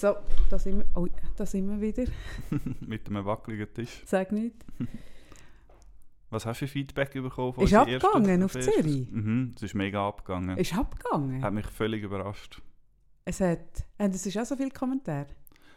[0.00, 0.16] So,
[0.48, 2.10] da sind wir, oh, da sind wir wieder.
[2.80, 4.02] Mit einem wackeligen Tisch.
[4.06, 4.56] Sag nicht.
[6.30, 9.10] Was hast du für Feedback bekommen von Ist abgegangen auf Zürich?
[9.10, 10.56] Mhm, es ist mega abgegangen.
[10.56, 11.42] Ist abgegangen.
[11.42, 12.62] Hat mich völlig überrascht.
[13.26, 15.26] Es hat, und es ist auch so viel Kommentar.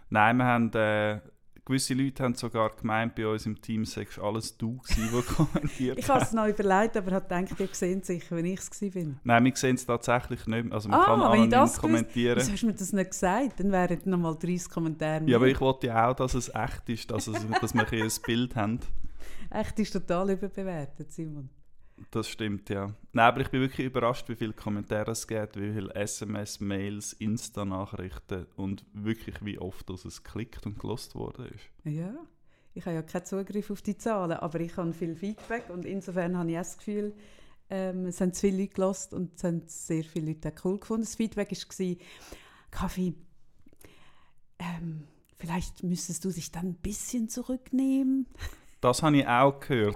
[0.09, 1.19] Nein, wir haben, äh,
[1.65, 5.97] gewisse Leute haben sogar gemeint, bei uns im Team sagst alles du gewesen, die kommentiert
[5.97, 9.19] Ich habe es noch überlegt, aber habe gedacht, ihr seht sicher, wenn ich es bin.
[9.23, 10.71] Nein, wir sehen es tatsächlich nicht.
[10.71, 12.37] Also man Ah, kann anonym das kommentieren.
[12.39, 13.59] Wieso hast du mir das nicht gesagt?
[13.59, 15.29] Dann wären noch mal 30 Kommentare mehr.
[15.29, 18.11] Ja, aber ich wollte ja auch, dass es echt ist, dass, es, dass wir ein
[18.25, 18.79] Bild haben.
[19.49, 21.49] Echt, ist total überbewertet, Simon.
[22.11, 22.93] Das stimmt, ja.
[23.11, 27.13] Nein, aber ich bin wirklich überrascht, wie viele Kommentare es gibt, wie viele SMS, Mails,
[27.13, 31.69] Insta-Nachrichten und wirklich wie oft dass es geklickt und gelost worden ist.
[31.83, 32.13] Ja,
[32.73, 36.37] ich habe ja keinen Zugriff auf die Zahlen, aber ich habe viel Feedback und insofern
[36.37, 37.13] habe ich das Gefühl,
[37.69, 41.03] ähm, es haben viele Leute gelost und es haben sehr viele Leute auch cool gefunden.
[41.03, 41.95] Das Feedback war,
[42.71, 43.13] Kaffee,
[44.59, 45.03] ähm,
[45.37, 48.27] vielleicht müsstest du dich dann ein bisschen zurücknehmen.
[48.83, 49.95] Das habe ich auch gehört.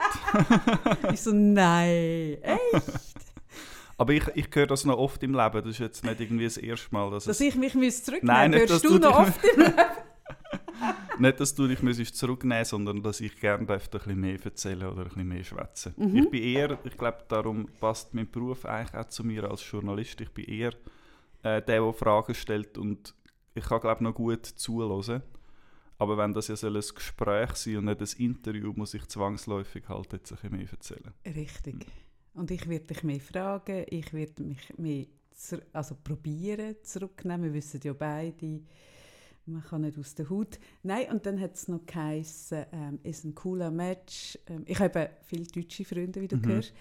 [1.12, 2.94] ich so, nein, echt?
[3.98, 5.62] Aber ich, ich höre das noch oft im Leben.
[5.62, 7.12] Das ist jetzt nicht irgendwie das erste Mal.
[7.12, 9.74] Dass Dass ich mich zurücknehmen Nein, nicht, Hörst du, noch oft im Leben?
[11.20, 15.02] nicht, dass du dich müsstest zurücknehmen sondern dass ich gerne ein bisschen mehr erzählen oder
[15.02, 15.94] ein bisschen mehr schwätzen.
[15.98, 16.16] Mhm.
[16.16, 20.22] Ich bin eher, ich glaube, darum passt mein Beruf eigentlich auch zu mir als Journalist.
[20.22, 20.72] Ich bin eher
[21.44, 23.14] äh, der, der Fragen stellt und
[23.54, 25.24] ich kann, glaube noch gut zuhören.
[26.00, 29.88] Aber wenn das ja soll ein Gespräch sein und nicht ein Interview, muss ich zwangsläufig
[29.90, 31.14] halt jetzt ein bisschen mehr erzählen.
[31.26, 31.88] Richtig.
[32.34, 35.06] Und ich werde dich mehr fragen, ich werde mich mehr
[35.74, 37.46] also probieren zurücknehmen.
[37.46, 38.62] Wir wissen ja beide,
[39.46, 40.60] man kann nicht aus der Haut.
[40.84, 44.38] Nein, und dann hat es noch geheißen, ähm, ist ein cooler Match.
[44.48, 46.46] Ähm, ich habe viele deutsche Freunde, wie du Mhm.
[46.48, 46.74] hörst.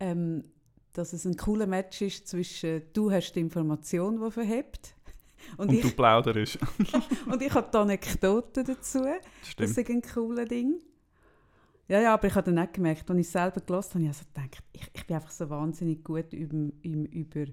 [0.00, 0.44] Ähm,
[0.92, 4.94] dass es ein cooler Match ist zwischen, du hast die Information, die verhebt.
[5.56, 6.58] Und, Und, ich, du plauderst.
[7.30, 9.02] und ich habe die Anekdoten dazu.
[9.02, 9.70] Das Stimmt.
[9.70, 10.80] ist ein cooles Ding.
[11.86, 14.08] Ja, ja, aber ich habe dann auch gemerkt, als ich es selber gelesen habe, ich
[14.08, 17.44] also gedacht, ich, ich bin einfach so wahnsinnig gut über, über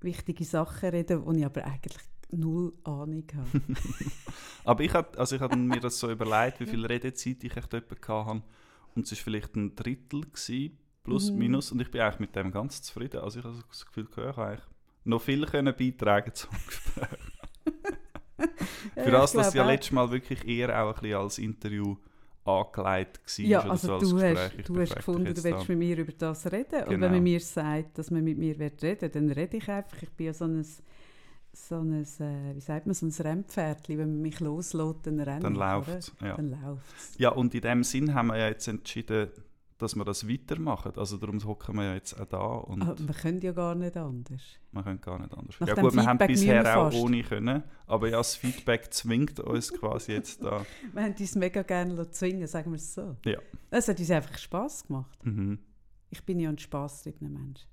[0.00, 1.96] wichtige Sachen reden, wo ich aber eigentlich
[2.30, 3.60] null Ahnung habe.
[4.64, 7.74] Aber ich habe also ich hab mir das so überlegt, wie viel Redezeit ich echt
[7.74, 8.42] etwa hatte.
[8.94, 11.38] Und es war vielleicht ein Drittel, gewesen, plus Mhm.
[11.38, 11.72] minus.
[11.72, 13.20] Und ich bin eigentlich mit dem ganz zufrieden.
[13.20, 14.64] Also ich habe das Gefühl, ich habe eigentlich
[15.04, 17.08] noch viel können beitragen zum Gespräch.
[18.94, 21.96] Für das, dass ja letztes Mal wirklich eher auch ein bisschen als Interview
[22.44, 23.44] angelegt war.
[23.46, 24.38] Ja, also so als du Gespräch.
[24.38, 26.82] hast, Ich du hast gefunden, du willst mit mir über das reden.
[26.82, 27.12] Und wenn Genau.
[27.12, 30.02] man mir sagt, dass man mit mir reden dann rede ich einfach.
[30.02, 30.64] Ich bin ja so ein,
[31.52, 33.98] so ein äh, wie sagt man, so ein Rennpferdchen.
[33.98, 36.12] Wenn man mich loslässt, dann renne Dann läuft es.
[36.20, 36.34] Ja.
[36.36, 36.56] Dann
[37.18, 39.30] ja, und in dem Sinn haben wir ja jetzt entschieden,
[39.82, 40.92] dass wir das weitermachen.
[40.96, 43.96] Also darum hocken wir ja jetzt auch da und Aber wir können ja gar nicht
[43.96, 44.42] anders.
[44.70, 45.60] wir können gar nicht anders.
[45.60, 49.72] Nach ja gut, wir haben bisher auch ohne können, aber ja, das Feedback zwingt uns
[49.72, 50.64] quasi jetzt da.
[50.92, 53.16] Wir haben uns mega gerne zwingen, sagen wir es so.
[53.24, 53.38] Ja.
[53.70, 55.24] Es hat uns einfach Spass gemacht.
[55.24, 55.58] Mhm.
[56.10, 57.66] Ich bin ja ein spaßtriebener Mensch.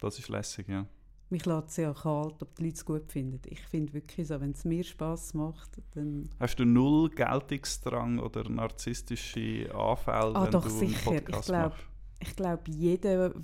[0.00, 0.86] Das ist lässig, ja.
[1.28, 3.40] Mich lässt es ja kalt, ob die Leute es gut finden.
[3.46, 6.28] Ich finde wirklich so, wenn es mir Spass macht, dann...
[6.38, 11.12] Hast du null Geltungsdrang oder narzisstische Anfälle, Ah, wenn doch, du einen sicher.
[11.12, 11.84] Ich Podcast glaub- machst?
[12.20, 13.40] Ich glaube, jeder, der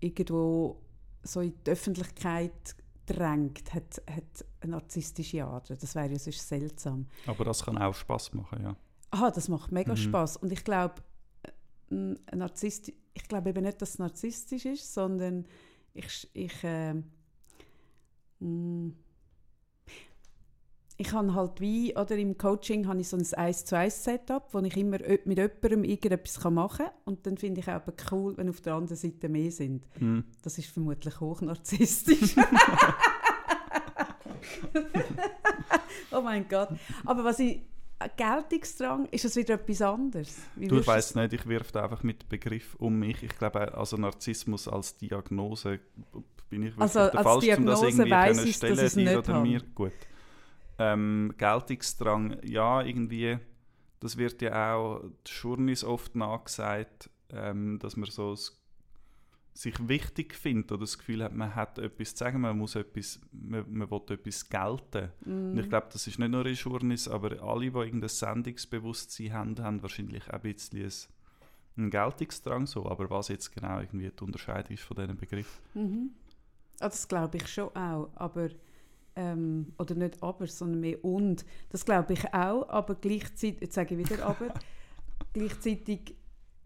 [0.00, 0.80] irgendwo
[1.22, 5.74] so in die Öffentlichkeit drängt, hat, hat eine narzisstische Ader.
[5.76, 7.06] Das wäre ja sonst seltsam.
[7.26, 8.76] Aber das kann auch Spaß machen, ja.
[9.10, 9.96] Aha, das macht mega Mhm.
[9.96, 10.94] Spaß Und ich glaube,
[11.90, 15.46] Narzisst, ich glaube eben nicht, dass es narzisstisch ist, sondern
[15.98, 17.04] ich, ich, ähm,
[18.40, 18.90] mm,
[21.00, 24.52] ich habe halt wie, oder im Coaching habe ich so ein 1 zu 1 Setup,
[24.52, 26.94] wo ich immer mit jemandem irgendetwas machen kann.
[27.04, 29.86] Und dann finde ich auch cool, wenn auf der anderen Seite mehr sind.
[30.00, 30.24] Mhm.
[30.42, 32.34] Das ist vermutlich hochnarzisstisch.
[36.10, 36.70] oh mein Gott.
[37.04, 37.62] Aber was ich.
[38.16, 40.36] Geltungsdrang, ist das wieder etwas anderes?
[40.54, 43.22] Wie Du, ich weiss nicht, ich wirf da einfach mit Begriff um mich.
[43.22, 45.80] Ich glaube, also Narzissmus als Diagnose
[46.48, 49.16] bin ich wirklich Also, der als um das irgendwie können ich's, stellen, dass dir nicht
[49.16, 49.60] oder mir.
[49.74, 49.92] Gut.
[50.78, 53.38] Ähm, Geltungsdrang, ja, irgendwie,
[54.00, 58.57] das wird ja auch die Journeys oft nachgesagt, ähm, dass man so s-
[59.58, 63.18] sich wichtig findet oder das Gefühl hat, man hat etwas zu sagen, man muss etwas,
[63.32, 65.10] man, man will etwas gelten.
[65.24, 65.58] Und Mhm.
[65.58, 69.82] ich glaube, das ist nicht nur in Journeys, aber alle, die irgendein Sendungsbewusstsein haben, haben
[69.82, 70.92] wahrscheinlich auch ein bisschen ein-
[71.76, 72.86] einen Geltungsdrang so.
[72.86, 75.60] Aber was jetzt genau irgendwie die Unterscheidung ist von diesen Begriffen.
[75.74, 76.10] Mhm.
[76.80, 78.50] Ah, das glaube ich schon auch, aber
[79.16, 81.44] ähm, oder nicht aber, sondern mehr und.
[81.70, 84.54] Das glaube ich auch, aber gleichzeitig, jetzt sage ich wieder aber,
[85.32, 86.14] gleichzeitig,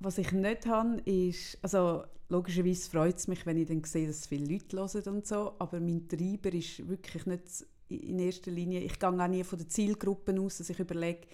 [0.04, 4.26] was ich nicht habe, ist, also logischerweise freut es mich, wenn ich dann sehe, dass
[4.26, 8.80] viele Leute hören und so, aber mein Treiber ist wirklich nicht in erster Linie.
[8.80, 11.26] Ich gehe auch nie von den Zielgruppen aus, dass ich überlege,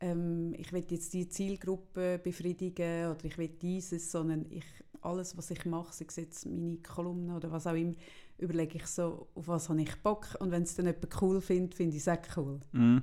[0.00, 4.64] ähm, ich will jetzt die Zielgruppe befriedigen oder ich will dieses, sondern ich,
[5.02, 7.94] alles, was ich mache, sei es jetzt meine Kolumne oder was auch immer,
[8.38, 11.74] überlege ich so, auf was habe ich Bock und wenn es dann jemand cool findet,
[11.74, 12.60] finde ich es auch cool.
[12.72, 13.02] Mhm.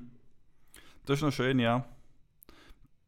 [1.06, 1.88] Das ist noch schön, ja.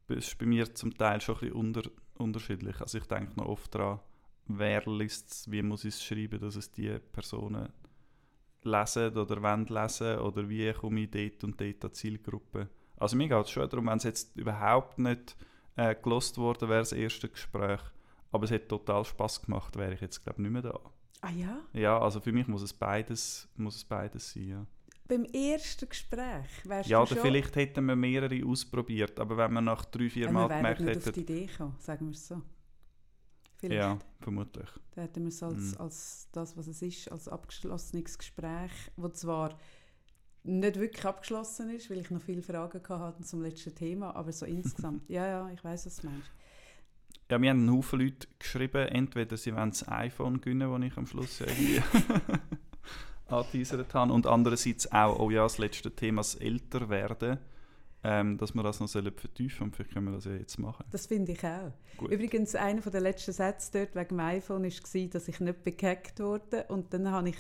[0.09, 1.81] Das ist bei mir zum Teil schon ein bisschen unter,
[2.17, 2.81] unterschiedlich.
[2.81, 3.99] Also ich denke noch oft daran,
[4.47, 7.69] wer liest es, wie muss ich es schreiben, dass es die Personen
[8.63, 12.69] lesen oder wollen lesen oder wie komme ich dort und dort an Zielgruppe.
[12.97, 15.37] Also mir geht es schon darum, wenn es jetzt überhaupt nicht
[15.75, 17.79] äh, gelost worden wäre, das erste Gespräch,
[18.31, 20.79] aber es hat total Spaß gemacht, wäre ich jetzt glaube nicht mehr da.
[21.21, 21.59] Ah ja?
[21.73, 24.65] Ja, also für mich muss es beides, muss es beides sein, ja.
[25.09, 27.17] Beim ersten Gespräch wärst Ja, du schon...
[27.17, 30.57] vielleicht hätten wir mehrere ausprobiert, aber wenn man nach drei, vier Ja, Mal wir wären
[30.59, 32.41] gemerkt nicht auf die hätte, Idee gekommen, sagen wir es so.
[33.57, 34.69] Vielleicht ja, vermutlich.
[34.91, 35.81] dann hätten wir es als, Mhm.
[35.81, 39.57] als das, was es ist, als abgeschlossenes Gespräch, wo zwar
[40.43, 44.45] nicht wirklich abgeschlossen ist, weil ich noch viele Fragen hatte zum letzten Thema, aber so
[44.57, 46.31] insgesamt, ja, ja, ich weiß was du meinst.
[47.31, 50.97] Ja, wir haben einen Haufen Leute geschrieben, entweder sie wollen das iPhone gewinnen, das ich
[50.97, 51.81] am Schluss irgendwie
[53.31, 57.39] angeteasert habe, und andererseits auch, oh ja, das letzte Thema, das Älterwerden,
[58.03, 60.85] ähm, dass wir das noch sollen vertiefen und vielleicht können wir das ja jetzt machen.
[60.91, 61.71] Das finde ich auch.
[61.97, 62.11] Gut.
[62.11, 66.63] Übrigens, einer der letzten Sätze dort wegen dem iPhone war, dass ich nicht begehackt wurde.
[66.69, 67.37] Und dann habe ich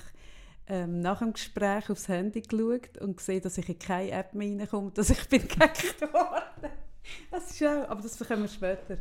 [0.67, 4.59] ähm, nach dem Gespräch aufs Handy geschaut und gesehen, dass ich in keine App mehr
[4.59, 6.71] reinkomme, dass ich bin gehackt worden.
[7.31, 8.97] Das ist auch, aber das können wir später,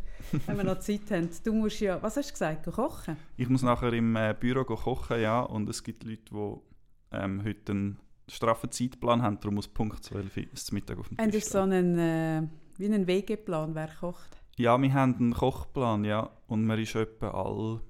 [0.46, 1.28] wenn wir noch Zeit haben.
[1.44, 3.16] Du musst ja, was hast du gesagt, kochen?
[3.36, 6.67] Ich muss nachher im äh, Büro kochen, ja, und es gibt Leute, die
[7.12, 11.18] ähm, heute einen straffen Zeitplan haben, darum muss Punkt 12 Uhr das Mittag auf dem
[11.18, 12.42] Und Tisch ist so einen, äh,
[12.76, 14.36] wie einen Wegeplan, wer kocht?
[14.56, 16.30] Ja, wir haben einen Kochplan, ja.
[16.46, 17.80] Und man ist etwa alle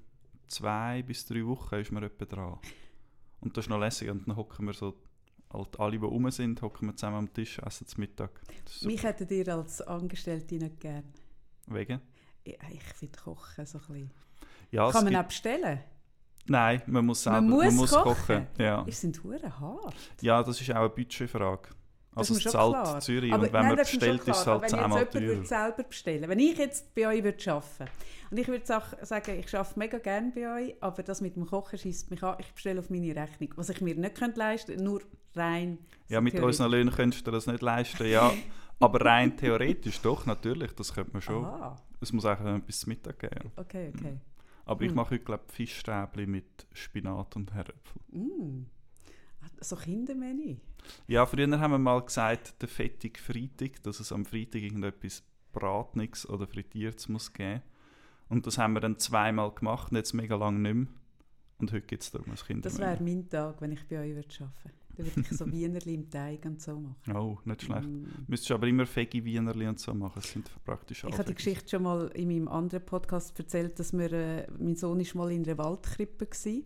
[0.47, 2.59] zwei bis drei Wochen ist man etwa dran.
[3.41, 4.09] Und das ist noch lässig.
[4.09, 4.95] Und dann hocken wir so,
[5.51, 8.39] halt alle, die rum sind, hocken wir zusammen am Tisch, essen zum Mittag.
[8.65, 11.05] Ist Mich hättet ihr als Angestellte nicht gern.
[11.67, 12.01] Wegen?
[12.43, 14.11] Ich, ich finde Kochen so ein bisschen...
[14.71, 15.79] Ja, Kann man gibt- auch bestellen?
[16.49, 18.03] Nein, man muss selber Man muss kochen?
[18.15, 18.47] kochen.
[18.57, 18.83] Ja.
[18.85, 19.95] Ihr sind hure hart.
[20.21, 21.69] ja, das ist auch eine Budgetfrage.
[22.15, 22.99] Also es zahlt klar.
[22.99, 25.45] Zürich Aber und wenn nein, man bestellt, ist es halt zehnmal teurer.
[25.45, 27.85] selber bestellen Wenn ich jetzt bei euch würde arbeiten
[28.31, 31.45] und ich würde sag- sagen, ich arbeite mega gerne bei euch, aber das mit dem
[31.45, 33.53] Kochen schießt mich an, ich bestelle auf meine Rechnung.
[33.55, 35.01] Was ich mir nicht könnte leisten könnte, nur
[35.35, 35.77] rein
[36.09, 38.33] Ja, mit unseren Löhnen könntest du das nicht leisten, ja.
[38.81, 41.45] Aber rein theoretisch doch, natürlich, das könnte man schon.
[41.45, 43.51] Ah, Es muss auch etwas zu Mittag geben.
[43.55, 44.17] okay, okay.
[44.69, 44.97] Aber ich Hm.
[44.97, 48.01] mache heute, glaube ich, Fischstäbli mit Spinat und Herdöpfel.
[48.11, 48.67] Mm.
[49.61, 50.57] So Kindermenü.
[51.07, 55.23] Ja, früher haben wir mal gesagt, der fettige Freitag, dass es am Freitag irgendetwas
[55.53, 57.63] Bratniges oder Frittiertes muss geben.
[58.27, 60.87] Und das haben wir dann zweimal gemacht und jetzt mega lange nicht mehr.
[61.57, 62.63] Und heute gibt es darum ein Kind.
[62.63, 65.93] Das wäre mein Tag, wenn ich bei euch würde arbeiten Dann würde ich so Wienerli
[65.93, 66.95] im Teig und so machen.
[67.15, 67.87] Oh, nicht schlecht.
[67.87, 68.03] Mm.
[68.27, 70.13] Müsstest du aber immer fege Wienerli und so machen.
[70.15, 73.79] Das sind praktisch Ich habe die alle Geschichte schon mal in meinem anderen Podcast erzählt,
[73.79, 76.61] dass wir, äh, mein Sohn ist mal in einer Waldkrippe war.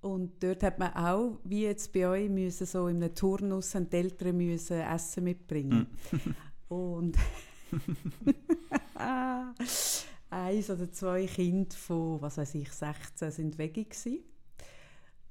[0.00, 3.90] Und dort hat man auch, wie jetzt bei euch, müssen so in einem Turnus haben
[3.90, 5.86] die Eltern müssen Essen mitbringen.
[6.68, 7.18] Und
[10.30, 14.24] eins oder zwei Kinder von, was weiß ich, 16 sind Veggie gewesen.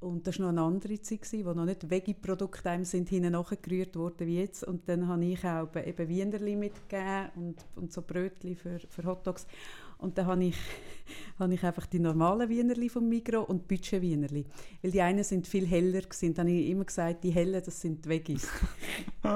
[0.03, 3.95] Und das war noch eine andere Zeit, wo noch nicht Veggie-Produkte einem sind hinten nachgerührt
[3.95, 4.63] worden wie jetzt.
[4.63, 9.47] Und dann habe ich auch eben Wienerli mitgegeben und, und so Brötchen für, für Hotdogs.
[10.03, 10.57] Und dann habe ich,
[11.39, 14.45] habe ich einfach die normalen Wienerli vom Migros und Budget-Wienerli.
[14.81, 16.33] Weil die einen sind viel heller gewesen.
[16.33, 18.47] Dann habe ich immer gesagt, die hellen, das sind die Veggies.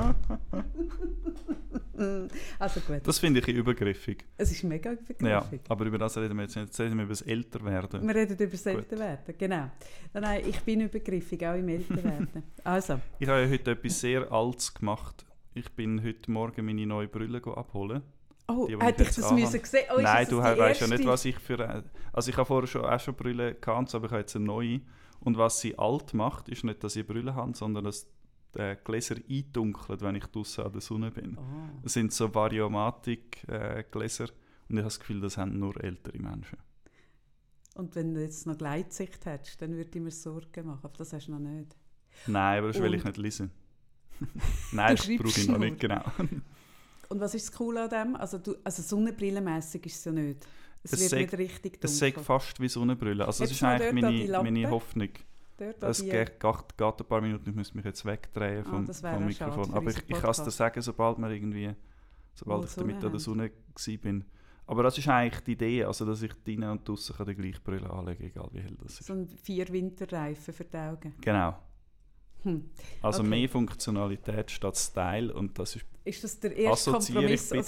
[2.59, 4.25] also gut, Das finde ich übergriffig.
[4.37, 5.61] es ist mega Ja, begriffig.
[5.69, 6.65] aber über das reden wir jetzt nicht.
[6.67, 8.07] Jetzt reden wir über das Älterwerden.
[8.07, 9.71] Wir reden über das Älterwerden, genau.
[10.13, 12.43] Nein, ich bin übergriffig, auch im Älterwerden.
[12.63, 15.25] Also, Ich habe ja heute etwas sehr Altes gemacht.
[15.53, 18.03] Ich bin heute Morgen meine neue Brille abholen.
[18.47, 19.67] Oh, hätte ich ich das müssen anhabe.
[19.67, 19.83] sehen?
[19.95, 21.59] Oh, Nein, du weißt ja nicht, was ich für.
[21.59, 24.45] äh, Also ich habe vorher schon, auch schon Brille gehabt, aber ich habe jetzt eine
[24.45, 24.81] neue.
[25.19, 28.07] Und was sie alt macht, ist nicht, dass ich Brille habe, sondern dass
[28.55, 31.37] die Gläser eindunkelt, wenn ich draußen an der Sonne bin.
[31.37, 31.41] Oh.
[31.83, 34.25] Das sind so Variomatik-Gläser.
[34.69, 36.57] und ich habe das Gefühl, das haben nur ältere Menschen.
[37.75, 41.13] Und wenn du jetzt noch Gleitsicht hättest, dann würde ich mir Sorgen machen, aber das
[41.13, 41.75] hast du noch nicht.
[42.25, 43.51] Nein, aber das will ich Und- nicht lesen.
[44.71, 46.01] Nein, das brauche ich noch nicht, genau.
[47.09, 48.15] Und was ist das Coole an dem?
[48.15, 50.45] Also, du, also sonnenbrillenmässig ist es ja nicht.
[50.83, 51.85] Es, Es wird sei- nicht richtig dunkel.
[51.89, 53.25] Es sagt fast wie Sonnenbrille.
[53.25, 54.69] Also das ist eigentlich meine, meine.
[54.69, 55.09] Hoffnung.
[55.81, 59.15] Es geht, geht, geht ein paar Minuten, ich muss mich jetzt wegdrehen Ah, vom, wäre
[59.15, 59.73] vom Mikrofon.
[59.73, 61.73] Aber ich, ich kann es dir sagen, sobald wir irgendwie,
[62.35, 63.51] sobald Wo ich damit an der Sonne
[64.03, 64.23] bin.
[64.67, 67.89] Aber das ist eigentlich die Idee, also dass ich drinnen und draußen die gleiche Brille
[67.89, 69.07] anlegen kann, egal wie hell das ist.
[69.07, 71.15] So ein vier Winterreifen für die Augen.
[71.21, 71.57] Genau.
[72.43, 72.69] Hm.
[73.01, 73.29] Also Okay.
[73.29, 77.67] mehr Funktionalität statt Style und das ist Ist das der erste Kompromiss als?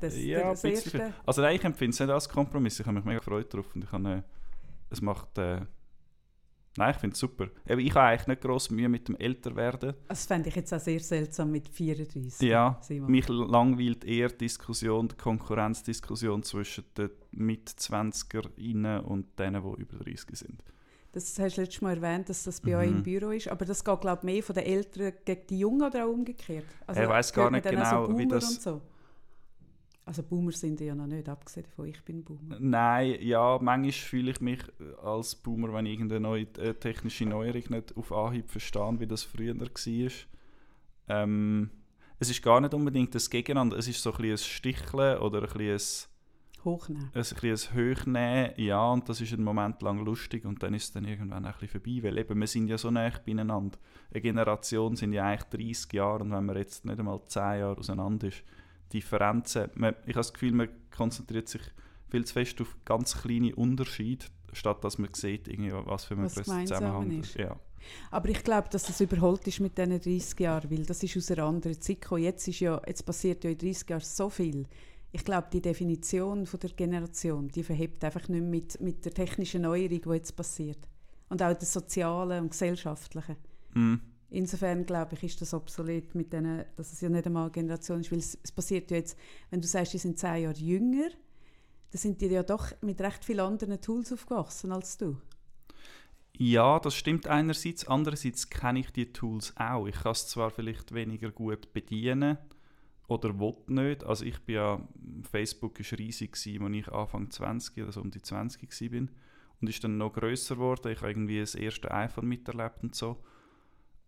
[0.00, 1.14] Das- Ja, das erste?
[1.26, 2.78] Also nein, ich empfinde es nicht als Kompromiss.
[2.80, 4.22] Ich habe mich mega gefreut drauf und ich habe, äh,
[4.90, 5.36] es macht...
[5.38, 5.60] Äh,
[6.76, 7.46] nein, ich finde es super.
[7.64, 9.94] Ich habe eigentlich nicht gross Mühe mit dem Älterwerden.
[10.08, 12.46] Das fände ich jetzt auch sehr seltsam mit 34.
[12.48, 13.10] Ja, Simon.
[13.10, 20.36] mich langweilt eher die Diskussion, die Konkurrenzdiskussion zwischen den Mit-20er und denen, die über 30
[20.36, 20.62] sind.
[21.14, 22.96] Das hast du letztes Mal erwähnt, dass das bei euch Mhm.
[22.98, 23.46] im Büro ist.
[23.48, 26.64] Aber das geht, glaube ich, mehr von den Älteren gegen die Jungen oder auch umgekehrt?
[26.86, 28.80] Also, Ich weiss gar nicht genau, so wie das- so?
[30.06, 32.56] Also Boomer sind ja noch nicht, abgesehen davon, ich bin Boomer.
[32.60, 34.58] Nein, ja, manchmal fühle ich mich
[35.02, 39.22] als Boomer, wenn ich irgendeine neue, äh, technische Neuerung nicht auf Anhieb verstehe, wie das
[39.22, 40.10] früher war.
[41.08, 41.70] Ähm,
[42.18, 45.42] es ist gar nicht unbedingt das Gegeneinander, es ist so ein bisschen ein Sticheln oder
[45.42, 46.10] ein bisschen
[46.64, 47.10] Hochnehmen.
[47.12, 50.84] ein, ein, bisschen Hochnehmen, ja, und das ist einen Moment lang lustig und dann ist
[50.84, 53.78] es dann irgendwann ein bisschen vorbei, weil eben, wir sind ja so nah beieinander.
[54.10, 57.78] Eine Generation sind ja eigentlich 30 Jahre und wenn man jetzt nicht einmal 10 Jahre
[57.78, 58.42] auseinander ist,
[58.92, 61.62] Differenzen, man, ich habe das Gefühl, man konzentriert sich
[62.10, 66.28] viel zu fest auf ganz kleine Unterschiede, statt dass man sieht, irgendwie, was für ein
[66.28, 67.34] Zusammenhang ist.
[67.34, 67.58] Ja.
[68.10, 71.30] Aber ich glaube, dass das überholt ist mit diesen 30 Jahren, weil das ist aus
[71.30, 72.22] einer anderen Zeit gekommen.
[72.22, 74.66] Jetzt, ist ja, jetzt passiert ja in 30 Jahren so viel.
[75.14, 79.14] Ich glaube, die Definition von der Generation, die verhebt einfach nicht mehr mit, mit der
[79.14, 80.88] technischen Neuerung, die jetzt passiert.
[81.28, 83.36] Und auch der sozialen und gesellschaftlichen.
[83.74, 83.94] Mm,
[84.30, 88.00] Insofern glaube ich, ist das obsolet, mit denen, dass es ja nicht einmal eine Generation
[88.00, 89.16] ist, weil es, es passiert ja jetzt,
[89.50, 91.10] wenn du sagst, die sind zehn Jahre jünger,
[91.92, 95.16] dann sind die ja doch mit recht vielen anderen Tools aufgewachsen als du.
[96.36, 97.86] Ja, das stimmt einerseits.
[97.86, 99.86] Andererseits kenne ich die Tools auch.
[99.86, 102.36] Ich kann es zwar vielleicht weniger gut bedienen
[103.06, 104.04] oder will nicht.
[104.04, 104.80] Also ich bin ja,
[105.30, 109.10] Facebook war riesig, gewesen, als ich Anfang 20 oder so um die 20 war bin.
[109.60, 110.90] Und ist dann noch grösser geworden.
[110.90, 113.22] Ich habe irgendwie das erste iPhone miterlebt und so.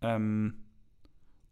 [0.03, 0.67] Ähm,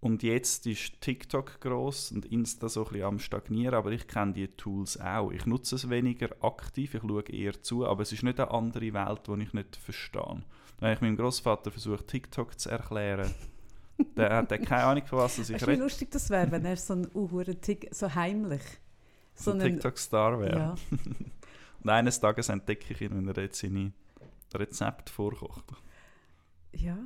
[0.04, 4.34] und jetzt ist TikTok gross und Insta so ein bisschen am Stagnieren, aber ich kenne
[4.34, 5.30] die Tools auch.
[5.30, 8.92] Ich nutze es weniger aktiv, ich schaue eher zu, aber es ist nicht eine andere
[8.92, 10.42] Welt, die ich nicht verstehe.
[10.78, 13.30] Wenn ich meinem Großvater versuche, TikTok zu erklären,
[14.16, 15.82] der hat keine Ahnung, von was er sich du, wie redet.
[15.84, 18.62] lustig das wäre, wenn er so ein uhuere Tick, so heimlich,
[19.34, 20.56] So ein einen- TikTok-Star wäre.
[20.58, 20.74] ja,
[21.82, 23.92] Und eines Tages entdecke ich ihn, wenn er jetzt seine
[24.54, 25.64] Rezepte vorkocht.
[26.72, 26.96] ja.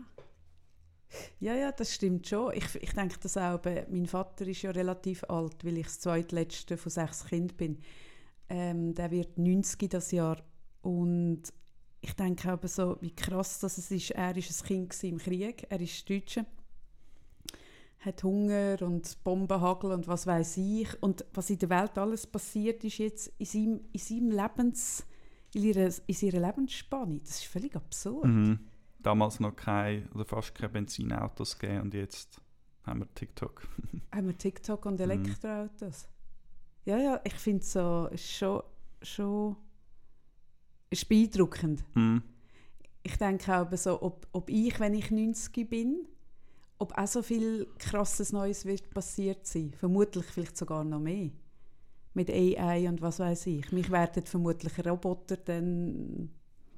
[1.41, 2.53] Ja, ja, das stimmt schon.
[2.55, 3.59] Ich, ich denke das auch,
[3.91, 7.79] mein Vater ist ja relativ alt, weil ich das zweitletzte von sechs Kindern bin.
[8.51, 10.37] Ähm, der wird 90 das Jahr
[10.83, 11.43] und
[12.03, 14.11] ich denke aber so, wie krass das es ist.
[14.11, 16.45] Er ist ein Kind im Krieg, er ist Deutscher,
[18.01, 21.03] hat Hunger und Bombenhagel und was weiß ich.
[21.03, 25.05] Und was in der Welt alles passiert ist jetzt in seinem, in seinem Lebens,
[25.55, 27.19] in ihrer, in ihrer Lebensspanne.
[27.19, 28.27] Das ist völlig absurd.
[28.27, 28.61] Mhm.
[29.01, 32.41] Damals noch kein oder fast keine Benzinautos gegeben und jetzt
[32.85, 33.67] haben wir TikTok.
[34.13, 35.11] Haben wir TikTok und Mhm.
[35.11, 36.09] Elektroautos?
[36.85, 38.63] Ja, ja, ich finde es so, schon,
[39.03, 39.57] schon
[40.91, 41.85] ist beeindruckend.
[41.95, 42.23] Mhm.
[43.03, 46.07] Ich denke auch so, ob, ob ich, wenn ich 90 bin,
[46.79, 49.73] ob auch so viel krasses Neues wird passiert sein.
[49.79, 51.31] Vermutlich vielleicht sogar noch mehr.
[52.15, 53.71] Mit AI und was weiß ich.
[53.73, 56.31] Mich werden vermutlich Roboter dann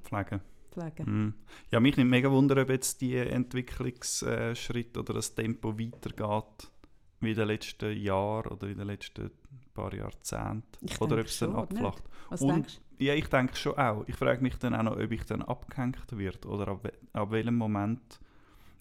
[0.03, 0.41] Pflegen.
[0.71, 1.05] pflegen.
[1.05, 1.33] Mhm.
[1.71, 6.71] Ja, mich nimmt mega Wunder, ob jetzt die Entwicklungsschritt oder das Tempo weitergeht
[7.19, 9.29] wie in den letzten Jahren oder in den letzten
[9.73, 10.63] paar Jahrzehnten.
[10.85, 12.03] Ich Oder ob es dann abflacht.
[12.29, 13.03] Was Und- denkst du?
[13.05, 14.03] Ja, ich denke schon auch.
[14.07, 17.55] Ich frage mich dann auch noch, ob ich dann abgehängt wird oder ab, ab welchem
[17.55, 18.19] Moment,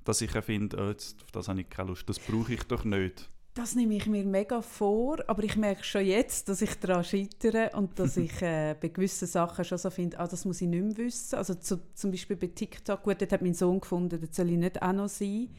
[0.05, 2.85] dass ich finde, oh, jetzt, auf das habe ich keine Lust, das brauche ich doch
[2.85, 3.31] nicht.
[3.55, 7.71] Das nehme ich mir mega vor, aber ich merke schon jetzt, dass ich daran scheitere
[7.75, 10.83] und dass ich äh, bei gewissen Sachen schon so finde, ah, das muss ich nicht
[10.83, 11.37] mehr wissen.
[11.37, 14.57] Also zu, zum Beispiel bei TikTok, gut, dort hat mein Sohn gefunden, das soll ich
[14.57, 15.51] nicht auch noch sein.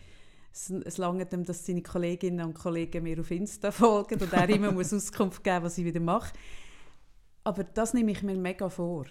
[0.53, 4.49] Es, es langt ihm, dass seine Kolleginnen und Kollegen mir auf Insta folgen und er
[4.49, 6.33] immer muss Auskunft geben, was ich wieder mache.
[7.43, 9.05] Aber das nehme ich mir mega vor.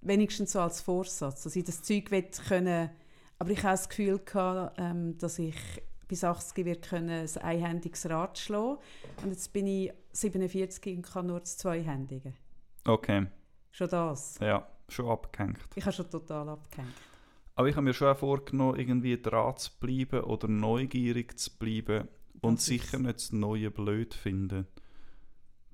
[0.00, 2.90] Wenigstens so als Vorsatz, dass ich das Zeug will können.
[3.40, 5.56] Aber ich habe das Gefühl gehabt, ähm, dass ich
[6.06, 8.78] bis 80 wird können ein einhändiges Rad schlagen.
[9.22, 12.34] Und jetzt bin ich 47 und kann nur das Zweihändige.
[12.86, 13.26] Okay,
[13.72, 14.38] Schon das.
[14.40, 15.58] ja, schon abgehängt.
[15.74, 16.92] Ich habe schon total abgehängt.
[17.54, 22.08] Aber ich habe mir schon auch vorgenommen, irgendwie dran zu bleiben oder neugierig zu bleiben
[22.40, 24.66] und Das sicher nicht das Neue blöd finden.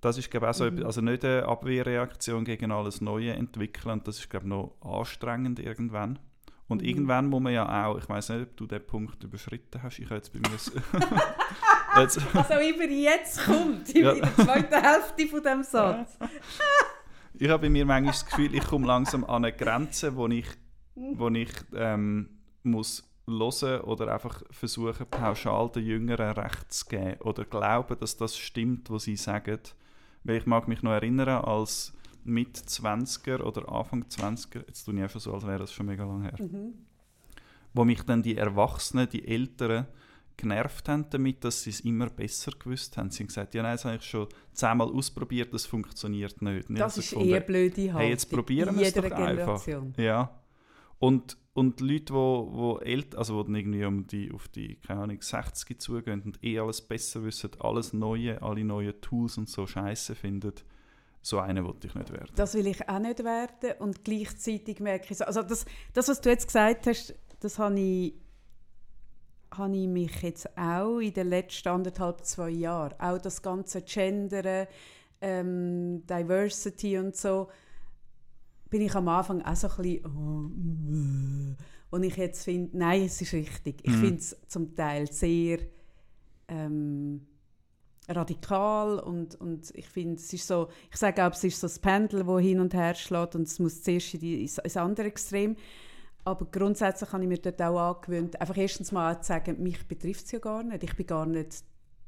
[0.01, 0.85] Das ist, glaube ich, auch so Mhm.
[0.85, 4.03] also nicht eine Abwehrreaktion gegen alles Neue entwickeln.
[4.05, 6.19] Das ist, glaube ich, noch anstrengend irgendwann.
[6.69, 6.89] Und Mhm.
[6.89, 10.07] irgendwann muss man ja auch, ich weiß nicht, ob du den Punkt überschritten hast, ich
[10.07, 10.57] habe jetzt bei mir...
[12.03, 14.15] jetzt, Was auch immer jetzt kommt, in Ja.
[14.15, 16.19] der zweiten Hälfte von dem Satz.
[17.35, 20.47] ich habe bei mir manchmal das Gefühl, ich komme langsam an eine Grenze, wo ich,
[20.95, 22.31] wo ich ähm,
[22.63, 28.37] muss hören oder einfach versuchen, pauschal den Jüngeren recht zu geben oder glauben, dass das
[28.37, 29.59] stimmt, was sie sagen.
[30.25, 31.93] Weil ich mag mich noch erinnern, als
[32.27, 36.05] mit 20er oder Anfang 20er, jetzt tue ich einfach so, als wäre das schon mega
[36.05, 36.75] lange her, Mhm.
[37.75, 39.87] wo mich dann die Erwachsenen, die Älteren,
[40.37, 43.11] genervt haben damit, dass sie es immer besser gewusst haben.
[43.11, 46.69] Sie haben gesagt, ja nein, das habe ich schon zehnmal ausprobiert, das funktioniert nicht.
[46.71, 48.01] Das habe ist gefunden, eher blöde Haltung.
[48.01, 49.65] Hey, jetzt probieren wir es jeder doch einfach.
[49.65, 49.95] Generation.
[49.97, 50.39] Ja.
[50.99, 55.03] Und, und Leute, wo, wo älter, also wo dann irgendwie um die, auf die, keine
[55.03, 59.67] Ahnung, 60 zugehen und eh alles besser wissen, alles Neue, alle neuen Tools und so
[59.67, 60.53] Scheiße finden,
[61.27, 62.31] so einer wollte ich nicht werden.
[62.37, 66.21] Das will ich auch nicht werden und gleichzeitig merke ich so, also das, das was
[66.21, 68.15] du jetzt gesagt hast, das habe ich,
[69.53, 74.69] habe ich mich jetzt auch in den letzten anderthalb, zwei Jahren, auch das ganze Gendern,
[75.21, 77.49] ähm, Diversity und so,
[78.71, 83.21] bin ich am Anfang auch so ein bisschen, oh, und ich jetzt finde, nein, es
[83.21, 83.81] ist richtig.
[83.83, 84.01] Ich Mhm.
[84.01, 85.59] finde es zum Teil sehr
[86.49, 87.27] ähm,
[88.09, 91.79] radikal und, und ich finde, es ist so, ich sage auch, es ist so das
[91.79, 95.57] Pendel, das hin und her schlägt und es muss zuerst in die, ins, andere Extrem.
[96.25, 100.27] Aber grundsätzlich habe ich mir dort auch angewöhnt, einfach erstens mal zu sagen, mich betrifft
[100.27, 100.83] es ja gar nicht.
[100.83, 101.63] Ich bin gar nicht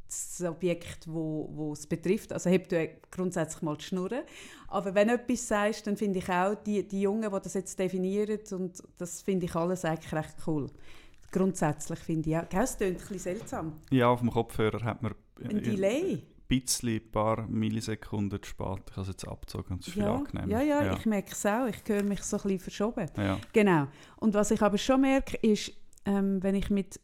[0.08, 2.32] das Objekt, wo, wo es betrifft.
[2.32, 4.22] Also heb du grundsätzlich mal die Schnurren.
[4.66, 7.78] Aber wenn du etwas sagst, dann finde ich auch, die, die Jungen, die das jetzt
[7.78, 10.70] definieren, und das finde ich alles eigentlich recht cool.
[11.30, 12.48] Grundsätzlich finde ich auch.
[12.48, 13.72] Gell, Es klingt ein bisschen seltsam.
[13.90, 16.14] Ja, auf dem Kopfhörer hat man Ein Delay.
[16.14, 18.82] ein bisschen, ein paar Millisekunden zu spät.
[18.90, 20.48] Ich habe es jetzt abgezogen und es ist viel Ja, angenehmer.
[20.48, 20.96] ja, ja, ja.
[20.96, 21.66] ich merke es auch.
[21.66, 23.06] Ich höre mich so ein bisschen verschoben.
[23.16, 23.38] ja.
[23.52, 23.86] Genau.
[24.16, 25.72] Und was ich aber schon merke, ist,
[26.06, 26.98] ähm, wenn ich mit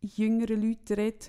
[0.00, 1.26] jüngeren Leuten rede,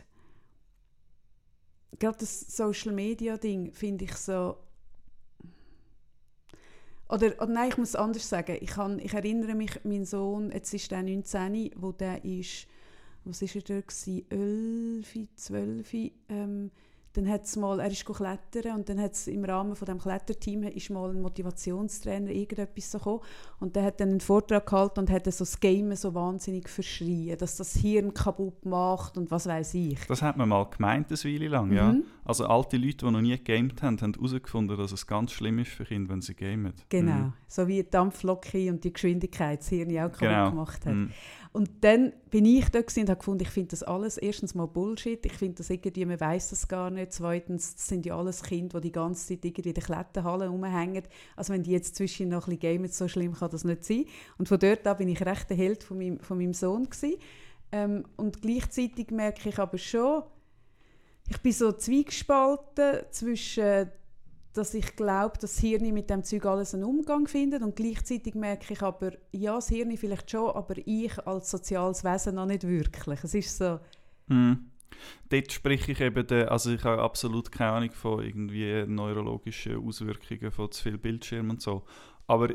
[2.00, 4.58] gerade das Social Media Ding finde ich so.
[7.10, 8.58] Oder, oder nein, ich muss es anders sagen.
[8.60, 12.68] Ich, kann, ich erinnere mich, mein Sohn, jetzt ist der 19, wo der ist,
[13.30, 14.24] was ist er da gewesen?
[14.30, 15.94] 11, 12,
[16.30, 16.72] ähm,
[17.14, 20.92] dann hat's mal, er ist klettern und dann hat im Rahmen von dem Kletterteam ist
[20.92, 23.22] mal ein Motivationstrainer irgendetwas so gekommen
[23.60, 27.36] und der hat dann einen Vortrag gehalten und hat so das Game so wahnsinnig verschrien,
[27.40, 30.00] dass das Hirn kaputt macht und was weiß ich.
[30.08, 31.94] Das hat man mal gemeint, eine Weile lang, ja.
[31.94, 32.04] Mhm.
[32.24, 35.72] Also alte Leute, die noch nie gegamed haben, haben herausgefunden, dass es ganz schlimm ist
[35.72, 36.74] für Kinder, wenn sie gamen.
[36.90, 37.34] Genau, Mhm.
[37.48, 40.50] so wie die Dampflocke und die Geschwindigkeit das Hirn auch kaputt Genau.
[40.52, 40.94] gemacht hat.
[40.94, 41.12] Mhm.
[41.54, 45.26] Und dann bin ich da und habe gefunden, ich finde das alles erstens mal Bullshit.
[45.26, 47.14] Ich finde das irgendwie, man weiß das gar nicht.
[47.14, 51.04] Zweitens, das sind ja alles Kinder, die die ganze Zeit irgendwie in der Kletterhalle rumhängen.
[51.36, 54.06] Also wenn die jetzt zwischen noch ein bisschen gamen, so schlimm kann das nicht sein.
[54.38, 57.16] Und von dort an bin ich recht der Held von meinem, von meinem Sohn gewesen.
[57.72, 60.24] Ähm, und gleichzeitig merke ich aber schon,
[61.30, 63.92] ich bin so zwiegespalten zwischen
[64.58, 68.36] dass ich glaube, dass das Hirn mit dem Zeug alles einen Umgang findet und gleichzeitig
[68.36, 72.68] merke ich aber, ja, das Hirn vielleicht schon, aber ich als soziales Wesen noch nicht
[72.68, 73.24] wirklich.
[73.24, 73.80] Es ist so,
[74.28, 74.72] Mhm.
[75.30, 80.52] Dort spreche ich eben, den, also ich habe absolut keine Ahnung von irgendwie neurologischen Auswirkungen
[80.52, 81.84] von zu viel Bildschirm und so.
[82.26, 82.50] Aber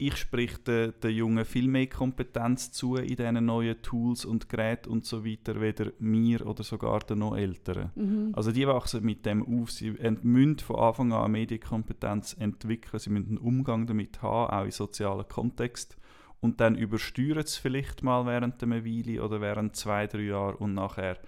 [0.00, 4.88] ich spreche den, den Jungen viel mehr Kompetenz zu in diesen neuen Tools und Geräten
[4.88, 7.90] und so weiter, weder mir oder sogar den noch Älteren.
[7.94, 8.30] mhm.
[8.32, 9.70] Also die wachsen mit dem auf.
[9.70, 9.90] Sie
[10.22, 12.98] müssen von Anfang an eine Medienkompetenz entwickeln.
[12.98, 15.98] Sie müssen einen Umgang damit haben, auch in sozialen Kontext.
[16.40, 20.74] Und dann übersteuern sie vielleicht mal während einer Weile oder während zwei, drei Jahren und
[20.74, 21.18] nachher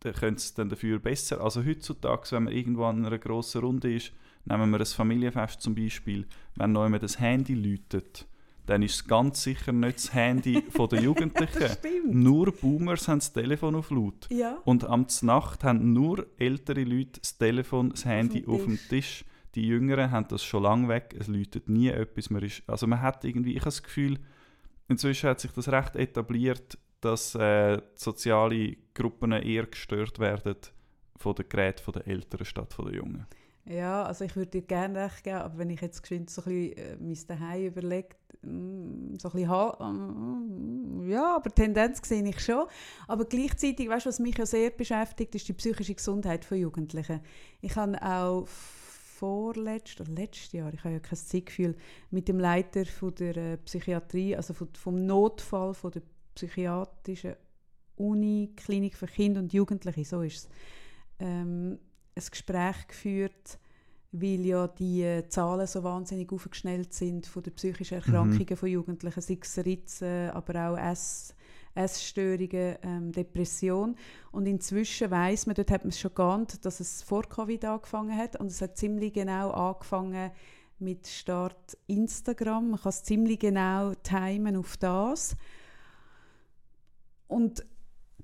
[0.00, 1.40] können sie es dann dafür besser.
[1.40, 4.12] Also heutzutage, wenn man irgendwo an einer grossen Runde ist,
[4.44, 6.26] nehmen wir ein Familienfest zum Beispiel,
[6.56, 8.26] wenn noch jemand das Handy läutet,
[8.66, 11.76] dann ist es ganz sicher nicht das Handy von der Jugendlichen.
[12.10, 14.28] Nur Boomers haben das Telefon auf laut.
[14.30, 18.78] Ja, Und am Nacht haben nur ältere Leute das Telefon, das Handy dem auf dem
[18.88, 19.24] Tisch.
[19.56, 21.16] Die Jüngeren haben das schon lange weg.
[21.18, 22.30] Es läutet nie etwas.
[22.30, 24.18] Man ist, also man hat irgendwie, ich habe das Gefühl,
[24.88, 30.56] inzwischen hat sich das recht etabliert, dass äh, soziale Gruppen eher gestört werden
[31.16, 33.26] von den Geräten der Älteren statt von den Jungen.
[33.66, 36.70] Ja, also ich würde dir gerne recht geben, aber wenn ich jetzt geschwind so ein
[36.70, 38.08] bisschen äh, mein Daheim überlege,
[38.42, 42.66] mm, so ein bisschen, ha- mm, ja, aber Tendenz sehe ich schon.
[43.06, 47.20] Aber gleichzeitig, weißt du, was mich ja sehr beschäftigt, ist die psychische Gesundheit von Jugendlichen.
[47.60, 51.76] Ich habe auch vorletzt oder letztes Jahr, ich habe ja kein Zeitgefühl,
[52.10, 56.02] mit dem Leiter von der äh, Psychiatrie, also vom Notfall von der
[56.34, 57.34] psychiatrischen
[57.96, 60.48] Uniklinik für Kinder und Jugendliche, so ist es,
[61.18, 61.78] ähm,
[62.20, 63.58] ein Gespräch geführt,
[64.12, 69.20] weil ja die äh, Zahlen so wahnsinnig aufgeschnellt sind von den psychischen Erkrankungen von Jugendlichen,
[69.20, 71.34] sei es Ritzen, aber auch Ess,
[71.74, 73.96] Essstörungen, ähm, Depression.
[74.32, 78.16] Und inzwischen weiß man, dort hat man es schon geahnt, dass es vor Covid angefangen
[78.16, 80.32] hat und es hat ziemlich genau angefangen
[80.80, 82.70] mit Start Instagram.
[82.70, 85.36] Man kann es ziemlich genau timen auf das.
[87.28, 87.64] und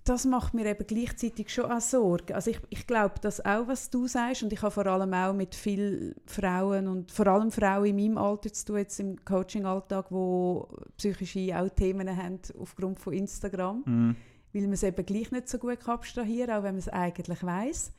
[0.08, 2.34] das macht mir eben gleichzeitig schon auch Sorge.
[2.34, 5.32] Also ich, ich glaube das auch, was du sagst und ich habe vor allem auch
[5.32, 10.06] mit vielen Frauen und vor allem Frauen in meinem Alter zu tun, jetzt im Coaching-Alltag,
[10.10, 14.16] wo psychische auch Themen haben aufgrund von Instagram, Mhm.
[14.52, 17.92] weil man es eben gleich nicht so gut abstrahieren auch wenn man es eigentlich weiß.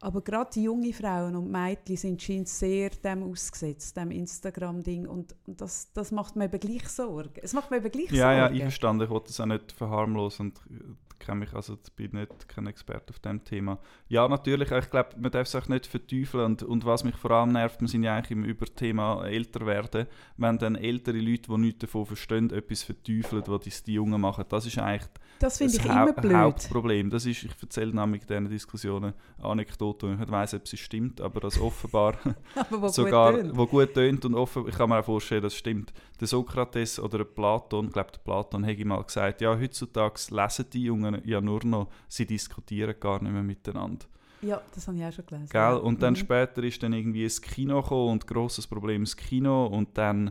[0.00, 5.34] Aber gerade die junge Frauen und Mädchen sind scheint sehr dem ausgesetzt, dem Instagram-Ding und,
[5.46, 7.40] und das, das macht mir eben gleich Sorge.
[7.42, 8.54] Es macht mir eben gleich Ja, ja, Sorge.
[8.56, 9.04] einverstanden.
[9.04, 10.84] Ich wollte das auch nicht verharmlosen und äh,
[11.18, 13.78] kenne mich, also ich bin nicht kein Experte auf dem Thema.
[14.08, 17.30] Ja, natürlich, ich glaube, man darf es auch nicht verteufeln und, und was mich vor
[17.32, 21.58] allem nervt, wir sind ja eigentlich im Überthema älter werden, wenn dann ältere Leute, die
[21.58, 25.74] nichts davon verstehen, etwas verteufeln, was die, die Jungen machen, das ist eigentlich das das
[25.76, 26.34] immer Hau- blöd.
[26.34, 27.10] Hauptproblem.
[27.10, 30.78] Das ist, ich erzähle nämlich in diesen Diskussionen Anekdoten, und ich nicht weiss, ob sie
[30.78, 32.14] stimmt, aber das offenbar
[32.54, 33.56] Aber wo sogar, gut tönt.
[33.56, 35.92] wo gut tönt und offen, ich kann mir auch vorstellen, das stimmt.
[36.20, 40.66] Der Sokrates oder der Platon, ich glaube der Platon hätte mal gesagt, ja, heutzutage lesen
[40.72, 44.06] die Jungen ja nur noch, sie diskutieren gar nicht mehr miteinander.
[44.42, 45.48] Ja, das habe ich auch schon gelesen.
[45.50, 45.74] Gell?
[45.78, 46.16] Und dann Mhm.
[46.16, 50.30] später ist dann irgendwie das Kino gekommen und grosses Problem das Kino und dann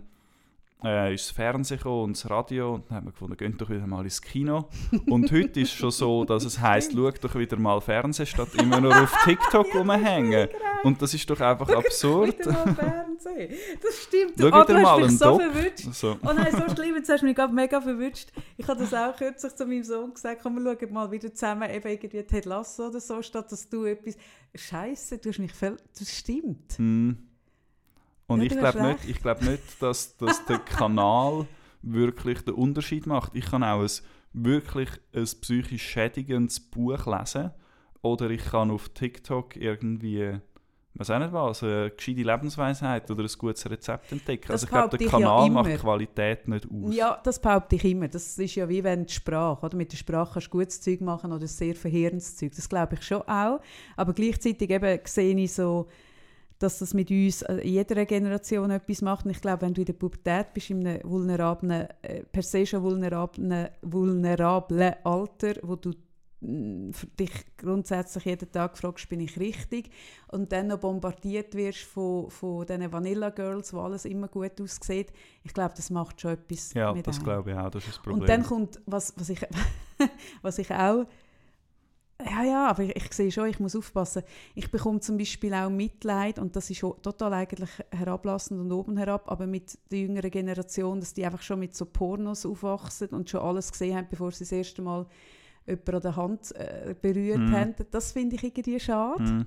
[0.84, 3.70] äh, ist das Fernsehen gekommen und das Radio und dann haben wir gefunden, geht doch
[3.70, 4.70] wieder mal ins Kino.
[5.08, 8.50] Und heute ist es schon so, dass es heisst, schau doch wieder mal Fernsehen, statt
[8.56, 10.50] immer nur auf TikTok rumhängen.
[10.84, 12.40] Und das ist doch einfach absurd.
[12.40, 13.54] Wieder mal Fernsehen.
[13.82, 14.34] Das stimmt.
[14.40, 15.42] Schau Du, ah, du hast mich so Doc.
[15.42, 15.94] verwünscht.
[15.94, 16.18] So.
[16.22, 18.32] Oh nein, so schlimm, jetzt hast du mich gerade mega verwünscht.
[18.58, 21.70] Ich habe das auch kürzlich zu meinem Sohn gesagt, komm, wir schauen mal wieder zusammen
[21.70, 24.18] eben irgendwie Ted Lasso oder so, statt dass du etwas...
[24.54, 25.78] Scheiße, du hast mich voll...
[25.98, 26.78] Das stimmt.
[26.78, 27.18] Hm.
[28.28, 31.48] Und Ja, ich glaube nicht, ich glaub nicht dass, dass der Kanal
[31.82, 33.36] wirklich den Unterschied macht.
[33.36, 33.90] Ich kann auch ein
[34.36, 37.52] wirklich ein psychisch schädigendes Buch lesen
[38.02, 40.40] oder ich kann auf TikTok irgendwie,
[40.96, 44.48] weiß auch nicht was, eine gescheite Lebensweisheit oder ein gutes Rezept entdecken.
[44.48, 45.78] Das also ich glaube, der ich ja Kanal macht immer.
[45.78, 46.96] Qualität nicht aus.
[46.96, 48.08] Ja, das behaupte ich immer.
[48.10, 49.78] Das ist ja wie wenn die Sprache, oder?
[49.78, 52.52] Mit der Sprache kannst du gutes Zeug machen oder sehr verheerendes Zeug.
[52.56, 53.62] Das glaube ich schon auch.
[53.96, 55.88] Aber gleichzeitig eben sehe ich so,
[56.60, 59.26] dass das mit uns äh, in jeder Generation etwas macht.
[59.26, 62.66] Und ich glaube, wenn du in der Pubertät bist, in einem vulnerablen, äh, per se
[62.66, 65.92] schon vulnerablen, vulnerablen Alter, wo du
[66.92, 69.90] für dich grundsätzlich jeden Tag fragst, bin ich richtig?
[70.28, 75.12] Und dann noch bombardiert wirst von, von diesen Vanilla Girls, wo alles immer gut aussieht.
[75.44, 77.24] Ich glaube, das macht schon etwas Ja, mit das einem.
[77.24, 78.22] glaube ich auch, das ist das Problem.
[78.22, 79.40] Und dann kommt, was, was, ich,
[80.42, 81.06] was ich auch.
[82.24, 84.24] Ja, ja, aber ich, ich sehe schon, ich muss aufpassen.
[84.54, 89.30] Ich bekomme zum Beispiel auch Mitleid, und das ist total eigentlich herablassend und oben herab,
[89.30, 93.42] aber mit der jüngeren Generation, dass die einfach schon mit so Pornos aufwachsen und schon
[93.42, 95.06] alles gesehen haben, bevor sie das erste Mal
[95.68, 97.52] jemanden an der Hand äh, berührt Mhm.
[97.52, 97.76] haben.
[97.92, 99.24] Das finde ich irgendwie schade.
[99.24, 99.46] Hm.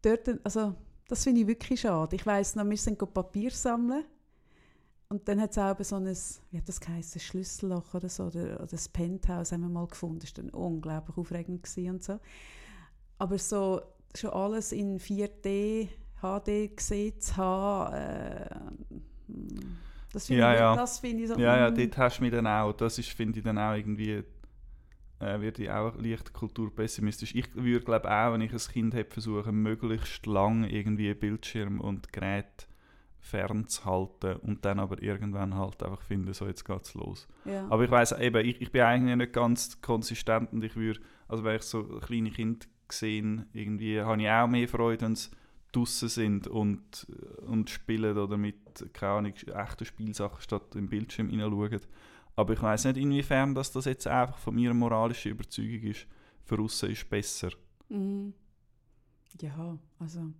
[0.00, 0.74] Dort, also,
[1.08, 2.16] das finde ich wirklich schade.
[2.16, 4.04] Ich weiss noch, wir sind Papier sammeln
[5.12, 8.54] und dann hat es auch so ein, wie hat das geheißen, Schlüsselloch oder so, oder,
[8.54, 10.20] oder das Penthouse haben wir mal gefunden.
[10.20, 12.18] Das war dann unglaublich aufregend und so.
[13.18, 13.82] Aber so
[14.16, 15.88] schon alles in 4D,
[16.22, 18.48] HD gesehen zu haben, äh,
[20.14, 20.76] das finde Ja, ich, ja.
[20.76, 21.38] das finde ich so...
[21.38, 21.74] Ja, ja, mm.
[21.74, 22.72] dort hast du mich dann auch.
[22.72, 24.22] Das ist, finde ich dann auch irgendwie,
[25.20, 27.34] äh, werde ich auch leicht kulturpessimistisch.
[27.34, 32.14] Ich würde glaube auch, wenn ich ein Kind habe, versuchen, möglichst lang irgendwie Bildschirm und
[32.14, 32.66] Gerät
[33.22, 37.28] fernzuhalten und dann aber irgendwann halt einfach finden, so jetzt geht's los.
[37.44, 37.66] ja.
[37.70, 41.44] Aber ich weiß eben, ich, ich bin eigentlich nicht ganz konsistent und ich würde, also
[41.44, 45.30] wenn ich so kleine Kinder gesehen, irgendwie habe ich auch mehr Freude, wenn sie
[45.70, 47.06] draussen sind und,
[47.46, 48.56] und spielen oder mit,
[48.92, 51.80] keine Ahnung, echten Spielsachen statt im Bildschirm hineinschauen.
[52.34, 56.06] Aber ich weiß nicht, inwiefern dass das jetzt einfach von mir moralische Überzeugung ist,
[56.44, 57.50] für aussen ist besser.
[57.88, 58.34] Mhm.
[59.40, 60.32] Ja, also...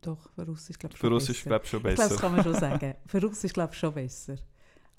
[0.00, 1.38] Doch, für uns ist glaube ich Für schon uns besser.
[1.38, 2.20] ist glaube ich schon Ich glaube, das besser.
[2.20, 2.94] kann man schon sagen.
[3.06, 4.36] Für uns ist glaube ich schon besser.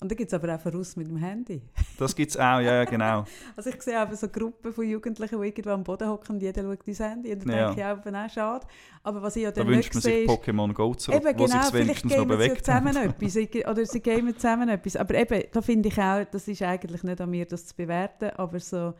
[0.00, 1.60] Und dann gibt es aber auch für uns mit dem Handy.
[1.98, 3.24] Das gibt es auch, ja, genau.
[3.56, 6.62] Also ich sehe eben so Gruppen von Jugendlichen, die irgendwo am Boden hocken und jeder
[6.62, 7.32] schaut ins Handy.
[7.32, 7.66] Und dann Ja.
[7.74, 8.66] denke ich auch, auch schade.
[9.02, 10.30] Aber was ich ja Da dann wünscht nicht man sich ist...
[10.30, 13.70] Pokémon Go zurück, Eben wo sich genau, wenigstens noch geben sie ja bewegt zusammen etwas.
[13.72, 14.96] Oder sie geben zusammen etwas.
[14.96, 18.30] Aber eben, da finde ich auch, das ist eigentlich nicht an mir, das zu bewerten.
[18.36, 18.94] Aber so,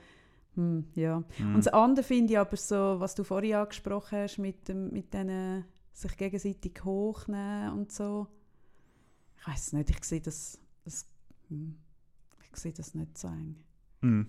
[0.59, 1.23] hm, ja.
[1.37, 1.55] Hm.
[1.55, 5.15] Und das andere finde ich aber so, was du vorhin angesprochen hast, mit, dem, mit
[5.15, 8.27] diesen sich gegenseitig hochnehmen und so.
[9.41, 11.07] Ich weiß nicht, ich sehe das, das
[11.49, 11.77] hm,
[12.51, 13.55] ich sehe das nicht so eng.
[14.01, 14.23] Mm.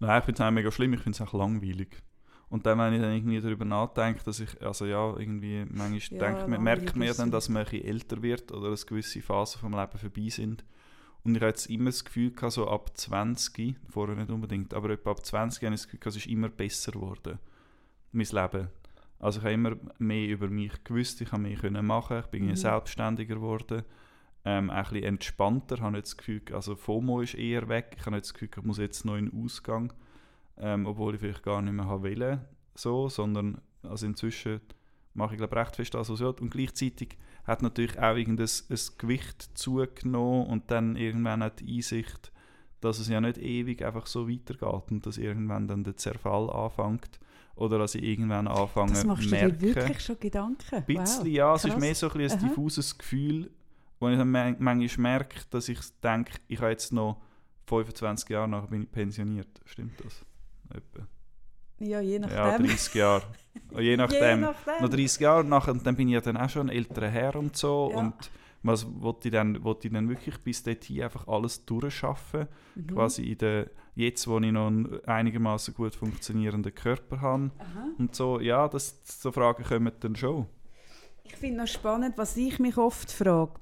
[0.00, 2.02] Nein, ich finde es auch mega schlimm, ich finde es auch langweilig.
[2.50, 6.26] Und dann, wenn ich dann irgendwie darüber nachdenke, dass ich, also ja, irgendwie, manchmal Ja,
[6.26, 7.32] denkt man, merkt man ja dann, es.
[7.32, 10.64] dass man ein bisschen älter wird oder dass gewisse Phasen vom Leben vorbei sind.
[11.28, 14.88] Und ich habe jetzt immer das Gefühl gehabt, so ab 20, vorher nicht unbedingt, aber
[14.88, 17.38] etwa ab 20 habe ich das Gefühl gehabt, es ist immer besser geworden,
[18.12, 18.68] mein Leben.
[19.18, 22.46] Also ich habe immer mehr über mich gewusst, ich habe mehr können machen, ich bin
[22.46, 22.56] Mhm.
[22.56, 23.82] selbstständiger geworden.
[24.44, 25.74] ähm, ein bisschen entspannter.
[25.74, 27.96] Ich habe nicht das Gefühl, also FOMO ist eher weg.
[27.98, 29.92] Ich habe nicht das Gefühl, ich muss jetzt noch in den Ausgang,
[30.56, 32.38] ähm, obwohl ich vielleicht gar nicht mehr will,
[32.74, 34.60] so, sondern also inzwischen
[35.18, 36.34] mache ich glaube recht fest das, was ich will.
[36.40, 42.32] Und gleichzeitig hat natürlich auch irgendein ein Gewicht zugenommen und dann irgendwann hat die Einsicht,
[42.80, 47.18] dass es ja nicht ewig einfach so weitergeht und dass irgendwann dann der Zerfall anfängt
[47.56, 50.74] oder dass ich irgendwann anfange Das machst du dir wirklich schon Gedanken?
[50.76, 51.26] Ein bisschen, wow.
[51.26, 51.54] ja.
[51.54, 51.72] Es Krass.
[51.74, 53.50] ist mehr so ein, ein diffuses Gefühl,
[53.98, 57.20] wo ich dann man- manchmal merke, dass ich denke, ich habe jetzt noch
[57.66, 59.48] 25 Jahre nachher bin ich pensioniert.
[59.64, 60.24] Stimmt das?
[60.70, 61.06] Etwa.
[61.78, 62.66] Ja, je Ja, nachdem.
[62.66, 63.22] 30 Jahre.
[63.76, 64.40] Je Je nachdem.
[64.40, 64.82] nachdem.
[64.82, 67.36] Noch 30 Jahre nachher, und dann bin ich ja dann auch schon ein älterer Herr
[67.36, 67.90] und so.
[67.92, 67.98] Ja.
[67.98, 68.14] Und
[68.62, 72.48] was wollte ich, dann, wollte ich dann wirklich bis dorthin einfach alles durchschaffen?
[72.74, 72.86] Mhm.
[72.88, 77.50] Quasi in der, jetzt, wo ich noch einen einigermaßen gut funktionierenden Körper habe.
[77.58, 77.88] Aha.
[77.98, 80.46] Und so, ja, das, so Fragen kommen dann schon.
[81.24, 83.52] Ich finde noch spannend, was ich mich oft frage.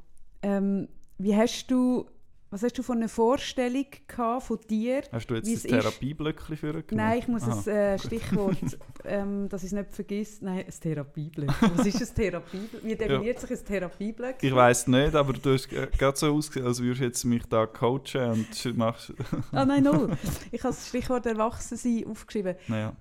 [0.43, 2.07] Ähm, wie hast du,
[2.51, 5.03] was hast du von einer Vorstellung gehabt von dir?
[5.11, 7.61] Hast du jetzt das Therapieblöckchen für Nein, ich muss Aha.
[7.67, 8.57] ein äh, Stichwort,
[9.05, 10.45] ähm, dass ich es nicht vergesse.
[10.45, 11.51] Nein, ein Therapieblöck.
[11.77, 12.85] Was ist ein Therapieblöck?
[12.85, 14.37] Wie definiert sich ein Therapieblöck?
[14.43, 17.67] Ich weiß nicht, aber du hast gerade so ausgesehen, als würdest du jetzt mich da
[17.67, 19.13] coachen und machst.
[19.53, 20.17] Ah nein, null.
[20.53, 22.95] Ich habe das Stichwort Erwachsensein aufgeschrieben, naja.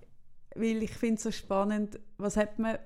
[0.56, 2.78] weil ich finde es so spannend, was hat man,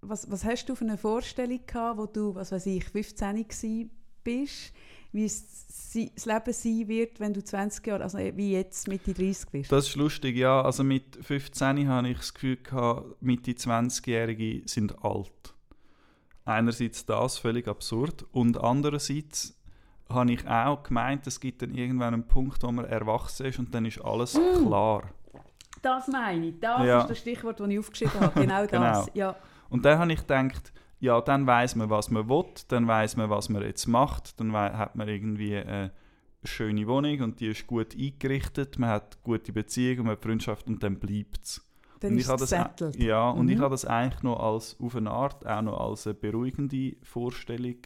[0.00, 3.90] was, was hast du für eine Vorstellung gehabt, wo du, was weiß ich, 15 gsi
[4.24, 4.72] bist,
[5.12, 5.66] wie es
[6.14, 9.72] das Leben sein wird, wenn du 20 Jahre, also wie jetzt Mitte 30 bist?
[9.72, 10.60] Das ist lustig, ja.
[10.62, 15.32] Also mit 15 habe ich das Gefühl gehabt, Mitte 20-Jährige sind alt.
[16.44, 19.54] Einerseits das völlig absurd und andererseits
[20.08, 23.74] habe ich auch gemeint, es gibt dann irgendwann einen Punkt, wo man erwachsen ist und
[23.74, 24.66] dann ist alles Mm.
[24.66, 25.10] klar.
[25.82, 27.00] Das meine ich, das Ja.
[27.02, 28.70] ist das Stichwort, das ich aufgeschrieben habe, genau das.
[28.70, 29.06] Genau.
[29.14, 29.36] Ja.
[29.68, 33.30] Und dann habe ich gedacht, ja, dann weiß man, was man will, dann weiß man,
[33.30, 35.92] was man jetzt macht, dann hat man irgendwie eine
[36.44, 40.82] schöne Wohnung und die ist gut eingerichtet, man hat gute Beziehungen, man hat Freundschaft und
[40.82, 41.64] dann bleibt es.
[42.00, 43.62] Dann und ist ich habe es das, ja, und ich Mhm.
[43.62, 47.76] habe das eigentlich noch als, auf eine Art auch noch als eine beruhigende Vorstellung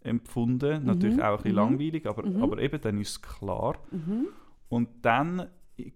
[0.00, 0.84] empfunden.
[0.84, 1.56] Natürlich auch ein bisschen mhm.
[1.56, 2.42] langweilig, aber, Mhm.
[2.42, 3.78] aber eben dann ist es klar.
[3.90, 4.28] Mhm.
[4.68, 5.46] Und dann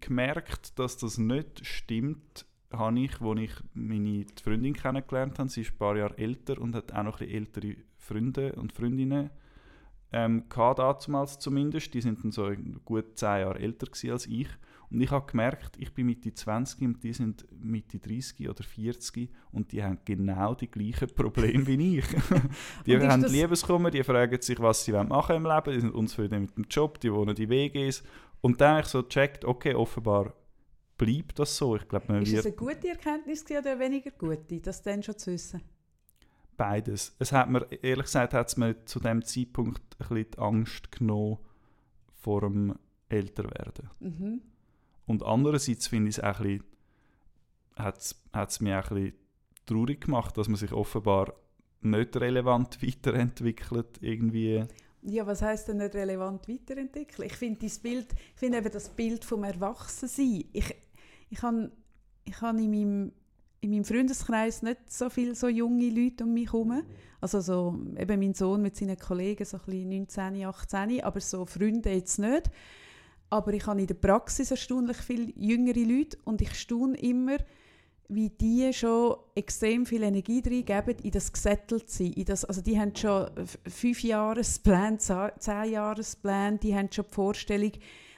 [0.00, 5.48] gemerkt, dass das nicht stimmt, habe ich, als ich meine Freundin kennengelernt habe.
[5.48, 8.72] Sie ist ein paar Jahre älter und hat auch noch ein bisschen ältere Freunde und
[8.72, 9.30] Freundinnen.
[10.12, 11.94] Ähm, gehabt damals zumindest.
[11.94, 12.50] Die sind dann so
[12.85, 14.48] gut zehn Jahre älter als ich.
[14.90, 19.30] Und ich habe gemerkt, ich bin Mitte 20 und die sind Mitte 30 oder 40
[19.52, 22.06] und die haben genau die gleichen Probleme wie ich.
[22.87, 26.56] die haben Liebeskummer, die fragen sich, was sie machen im Leben, die sind unzufrieden mit
[26.56, 28.02] dem Job, die wohnen in WGs.
[28.40, 30.35] Und dann habe ich so gecheckt, okay, offenbar
[31.04, 31.76] bleibt das so.
[31.76, 35.16] Ich glaube, man Ist es eine gute Erkenntnis oder eine weniger gute, das dann schon
[35.16, 35.62] zu wissen?
[36.60, 37.16] beides.
[37.18, 40.92] Es hat mir, ehrlich gesagt, hat es mir zu dem Zeitpunkt ein bisschen die Angst
[40.92, 41.38] genommen
[42.20, 42.74] vor dem
[43.08, 43.88] Älterwerden.
[43.98, 44.42] Mhm.
[45.06, 46.64] Und andererseits finde ich es auch ein bisschen,
[47.76, 49.14] hat's, hat's mich auch ein bisschen
[49.64, 51.32] traurig gemacht, dass man sich offenbar
[51.80, 54.66] nicht relevant weiterentwickelt irgendwie.
[55.00, 57.26] Ja, was heißt denn nicht relevant weiterentwickeln?
[57.26, 60.44] Ich finde das Bild, ich finde eben das Bild vom Erwachsensein.
[60.52, 60.76] Ich,
[61.30, 61.70] ich habe
[62.24, 63.12] ich han in, meinem,
[63.60, 66.82] in meinem Freundeskreis nicht so viele so junge Leute um mich herum.
[67.20, 71.44] Also so, eben mein Sohn mit seinen Kollegen, so ein bisschen 19, 18, aber so
[71.46, 72.50] Freunde jetzt nicht.
[73.30, 77.36] Aber ich habe in der Praxis erstaunlich viele jüngere Leute und ich staune immer,
[78.08, 82.12] wie die schon extrem viel Energie reingeben in das Gesetteltsein.
[82.14, 83.30] In das, also die haben schon
[83.68, 87.72] fünf Jahrespläne, ze- zehn Jahrespläne, die haben schon die Vorstellung,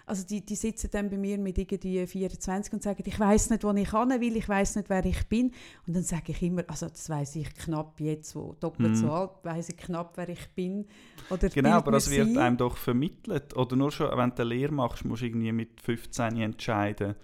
[0.07, 3.65] also die, die sitzen dann bei mir mit irgendwie 24 und sagen, ich weiß nicht,
[3.65, 5.53] wo ich hin will, ich weiß nicht, wer ich bin.
[5.87, 8.97] Und dann sage ich immer, also das weiß ich knapp jetzt, wo doppelt Mhm.
[8.97, 10.87] so alt, weiß ich knapp, wer ich bin.
[11.31, 13.57] Oder Genau, aber das wird einem doch vermittelt.
[13.57, 17.15] Oder nur schon, wenn du eine Lehre machst, musst du irgendwie mit 15 entscheiden,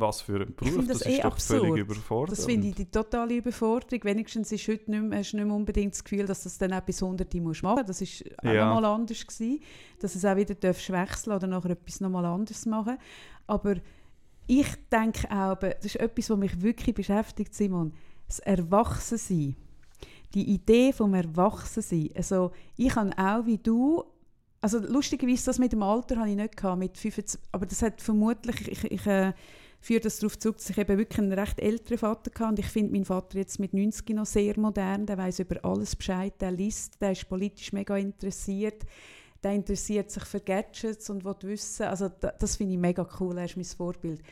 [0.00, 0.72] was für ein Beruf.
[0.72, 1.60] finde das das eh ist doch absurd.
[1.60, 2.38] völlig überfordert.
[2.38, 4.04] Das finde ich die totale Überforderung.
[4.04, 6.58] Wenigstens ist heute nicht mehr, hast du nicht mehr unbedingt das Gefühl, dass du das
[6.58, 8.00] dann auch bis 100 musst machen musst.
[8.02, 8.66] Das war auch Ja.
[8.74, 9.26] nochmal anders.
[9.26, 9.60] Gewesen,
[10.00, 12.96] dass du es auch wieder darfst wechseln oder nachher etwas nochmal anderes machen
[13.46, 13.76] Aber
[14.46, 17.92] ich denke auch, das ist etwas, was mich wirklich beschäftigt, Simon.
[18.26, 19.56] Das Erwachsensein.
[20.34, 22.10] Die Idee vom Erwachsensein.
[22.14, 24.04] Also ich habe auch wie du
[24.62, 28.02] also lustigerweise, das mit dem Alter habe ich nicht gehabt, mit 25, aber das hat
[28.02, 29.32] vermutlich, ich, ich äh,
[29.80, 32.44] führe das darauf zurück, dass ich eben wirklich einen recht älteren Vater hatte.
[32.44, 35.96] Und ich finde meinen Vater jetzt mit 90 noch sehr modern, der weiß über alles
[35.96, 38.84] Bescheid, der liest, der ist politisch mega interessiert,
[39.42, 43.38] der interessiert sich für Gadgets und will wissen, also da, das finde ich mega cool,
[43.38, 44.22] er ist mein Vorbild.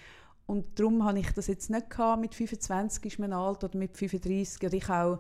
[0.47, 3.97] Und darum habe ich das jetzt nicht gehabt, mit 25 ist man alt oder mit
[3.97, 5.19] 35 oder ich auch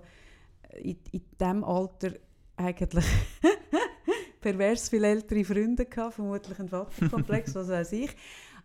[0.83, 2.12] in, in diesem Alter
[2.57, 3.05] eigentlich
[4.41, 8.11] pervers viele ältere Freunde gehabt, vermutlich ein Vaterkomplex, was weiß ich.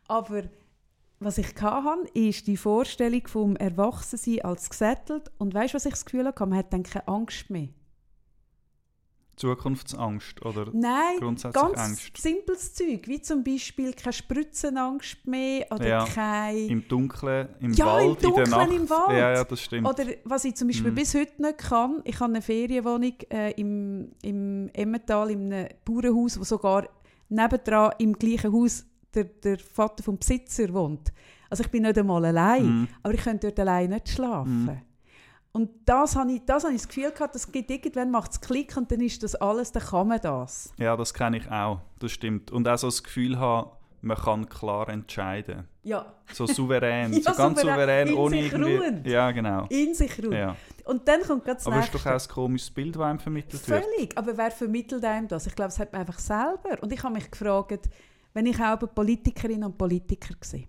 [0.08, 0.44] Aber
[1.24, 5.32] was ich hatte, ist die Vorstellung vom Erwachsensein als gesettelt.
[5.38, 6.46] Und weißt du, was ich das Gefühl hatte?
[6.46, 7.70] Man hat dann keine Angst mehr.
[9.36, 12.18] Zukunftsangst oder Nein, grundsätzlich ganz Angst?
[12.18, 16.70] simples Zeug, wie zum Beispiel keine Spritzenangst mehr oder Ja, kein...
[16.70, 18.72] Im Dunkeln, im Ja, im Wald, in der Dunkeln, Nacht.
[18.74, 19.18] im Wald.
[19.18, 19.88] Ja, ja, das stimmt.
[19.90, 20.96] Oder was ich zum Beispiel Mhm.
[20.96, 26.40] bis heute nicht kann, ich habe eine Ferienwohnung äh, im, im Emmental, in einem Bauernhaus,
[26.40, 26.88] wo sogar
[27.30, 31.12] nebendran im gleichen Haus der, der Vater vom Besitzer wohnt.
[31.50, 32.88] Also ich bin nicht einmal allein, Mhm.
[33.04, 34.66] aber ich könnte dort allein nicht schlafen.
[34.66, 34.82] Mhm.
[35.52, 38.42] Und das habe ich, das habe ich das Gefühl gehabt, das geht irgendwann macht es
[38.42, 40.74] Klick und dann ist das alles, dann kann man das.
[40.78, 41.80] Ja, das kenne ich auch.
[42.00, 42.50] Das stimmt.
[42.52, 43.70] Und auch so das Gefühl haben,
[44.02, 45.68] man kann klar entscheiden.
[45.84, 48.76] Ja, So souverän, Ja, so ganz souverän, souverän, in ohne sich irgendwie...
[48.78, 49.08] ruhend.
[49.08, 49.66] Ja, genau.
[49.70, 50.34] in sich ruhen.
[50.34, 50.56] Ja.
[50.86, 53.70] Und dann kommt das Aber es ist doch auch ein komisches Bild, das einem vermittelt
[53.70, 53.84] wird.
[53.86, 54.18] Völlig.
[54.18, 55.46] Aber wer vermittelt einem das?
[55.46, 56.82] Ich glaube, es hat man einfach selber.
[56.82, 57.90] Und ich habe mich gefragt,
[58.34, 60.68] wenn ich auch Politikerinnen und Politiker sehe,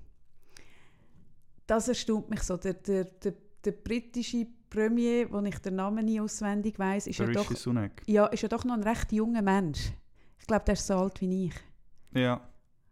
[1.66, 2.56] das erstaunt mich so.
[2.56, 7.26] Der, der, der, der britische Premier, wo ich den Namen nie auswendig weiß, ist ja
[7.26, 7.50] doch,
[8.06, 9.92] ja, ist ja doch noch ein recht junger Mensch.
[10.38, 11.54] Ich glaube, der ist so alt wie ich.
[12.12, 12.46] Ja,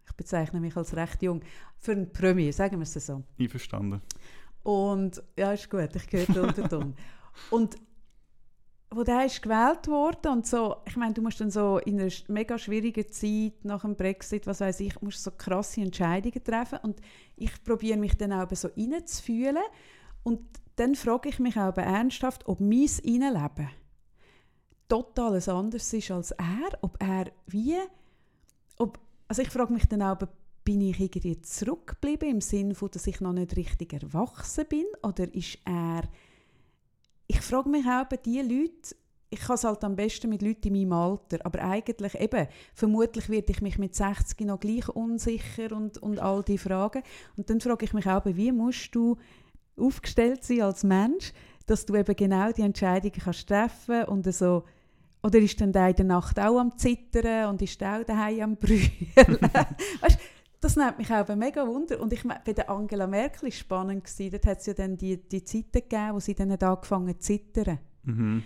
[0.07, 1.43] Ich bezeichne mich als recht jung.
[1.77, 3.23] Für einen Premier, sagen wir es so.
[3.39, 4.01] einverstanden.
[4.63, 6.95] Und ja, ist gut, ich höre den Unterton.
[7.51, 7.77] und
[8.95, 12.11] wo der ist gewählt worden und so, ich meine, du musst dann so in einer
[12.29, 17.01] mega schwierigen Zeit nach dem Brexit, was weiß ich, musst so krasse Entscheidungen treffen und
[17.37, 19.63] ich probiere mich dann auch so reinzufühlen
[20.23, 20.41] und
[20.77, 23.69] dann frage ich mich auch ernsthaft, ob mein Innenleben
[24.89, 27.77] total ein anderes ist als er, ob er wie,
[28.79, 30.19] ob, also ich frage mich dann auch,
[30.65, 34.87] bin ich irgendwie zurückgeblieben im Sinne von, dass ich noch nicht richtig erwachsen bin?
[35.03, 36.03] Oder ist er...
[37.35, 38.95] Ich frage mich auch die Leute,
[39.31, 43.31] ich kann es halt am besten mit Leuten in meinem Alter, aber eigentlich eben, vermutlich
[43.31, 47.03] werde ich mich mit 60 noch gleich unsicher und, und all die Fragen.
[47.39, 49.17] Und dann frage ich mich auch, wie musst du
[49.79, 51.33] aufgestellt sein als Mensch,
[51.65, 54.65] dass du eben genau die Entscheidungen kannst treffen und so
[55.23, 58.57] oder ist dann der in der Nacht auch am Zittern und ist auch daheim am
[58.59, 59.09] Brüllen?
[59.15, 60.19] weißt,
[60.63, 62.01] das nimmt mich auch mega Wunder.
[62.01, 64.05] Und ich bei der Angela Merkel war spannend.
[64.05, 64.31] Gewesen.
[64.31, 67.27] Dort hat es ja dann die, die Zeiten gegeben, wo sie dann hat angefangen zu
[67.27, 67.79] zittern.
[68.05, 68.45] Mhm.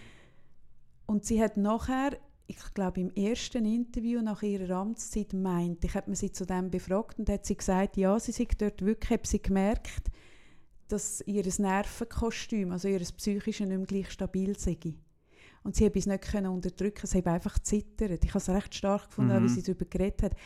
[1.05, 6.17] Und sie hat nachher, ich glaube im ersten Interview nach ihrer Amtszeit meint, ich habe
[6.17, 9.43] sie zu dem befragt und hat sie gesagt, ja, sie sei dort wirklich, hat sie
[9.43, 10.11] gemerkt,
[10.89, 14.79] dass ihr Nervenkostüm, also ihr psychische nicht mehr gleich stabil sei.
[15.63, 18.25] Und sie konnte es nicht können unterdrücken, sie hat einfach zittert.
[18.25, 19.45] Ich habe es recht stark gefunden, Mhm.
[19.45, 20.37] wie sie darüber geredet hat.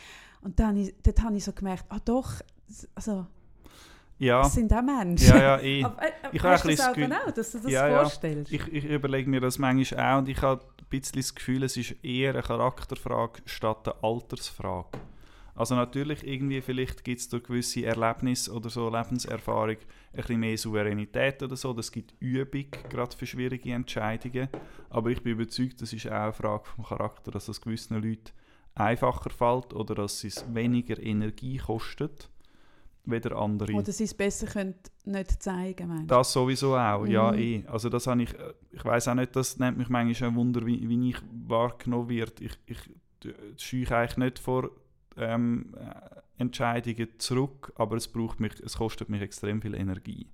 [0.41, 2.31] Und dann, ich- dort habe ich so gemerkt, ah doch,
[2.95, 3.27] also,
[4.17, 5.27] Ja, das sind auch Menschen.
[5.29, 5.83] ja, ja, eh.
[5.85, 7.99] Aber, äh, Ich hast du das auch das auch, dass du das Ja, ja.
[8.01, 8.51] vorstellst?
[8.51, 11.77] Ich, ich überlege mir das manchmal auch und ich habe ein bisschen das Gefühl, es
[11.77, 14.89] ist eher eine Charakterfrage statt eine Altersfrage.
[15.53, 19.77] Also natürlich, irgendwie vielleicht gibt es durch gewisse Erlebnisse oder so Lebenserfahrung ein
[20.15, 21.73] bisschen mehr Souveränität oder so.
[21.73, 24.47] Das gibt Übung, gerade für schwierige Entscheidungen.
[24.89, 28.31] Aber ich bin überzeugt, das ist auch eine Frage vom Charakter, dass es gewissen Leuten
[28.75, 32.29] einfacher fällt oder dass es weniger Energie kostet,
[33.05, 33.73] weder andere.
[33.73, 36.07] Oder sie es besser können nicht zeigen du?
[36.07, 37.37] Das sowieso auch, ja Mhm.
[37.37, 37.63] eh.
[37.67, 40.65] Also das habe ich, äh, ich weiß auch nicht, das nennt mich manchmal ein Wunder,
[40.65, 42.43] wie, wie ich wahrgenommen werde.
[42.43, 42.79] Ich, ich
[43.25, 44.69] äh, scheue eigentlich nicht vor
[45.17, 50.27] ähm, äh, Entscheidungen zurück, aber es braucht mich, es kostet mich extrem viel Energie.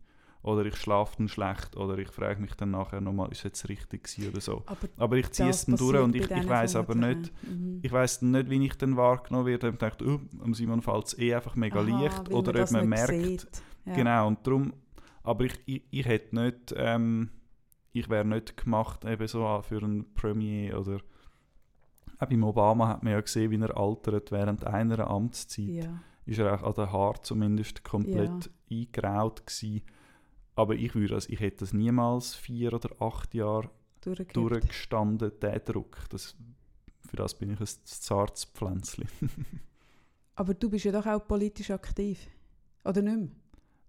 [0.47, 3.67] Oder ich schlafe dann schlecht oder ich frage mich dann nachher nochmal, ist es jetzt
[3.67, 4.63] richtig gewesen oder so.
[4.65, 7.33] Aber Aber ich ziehe es dann durch und ich, ich weiß aber nicht.
[7.43, 7.79] Mhm.
[7.81, 9.67] ich weiß nicht, wie ich dann wahrgenommen werde.
[9.67, 12.87] Ich dachte, oh, am Simon fällt es eh einfach mega Aha, leicht oder ob man
[12.87, 13.61] merkt.
[13.83, 13.93] Ja.
[13.93, 14.73] Genau, und darum,
[15.21, 17.29] aber ich, ich, ich hätte nicht, ähm,
[17.91, 21.01] ich wäre nicht gemacht eben so für einen Premier oder
[22.19, 25.83] auch beim Obama hat man ja gesehen, wie er altert während einer Amtszeit.
[25.83, 25.99] Ja.
[26.25, 29.81] Ist er auch an den Haaren zumindest komplett eingraut gewesen.
[30.57, 33.69] Aber ich würde, also ich hätte das niemals vier oder acht Jahre
[34.01, 36.05] durchgestanden, der Druck.
[36.09, 36.35] Das,
[37.07, 39.07] für das bin ich ein zartes Pflänzchen.
[40.35, 42.27] Aber du bist ja doch auch politisch aktiv.
[42.83, 43.27] Oder nicht mehr?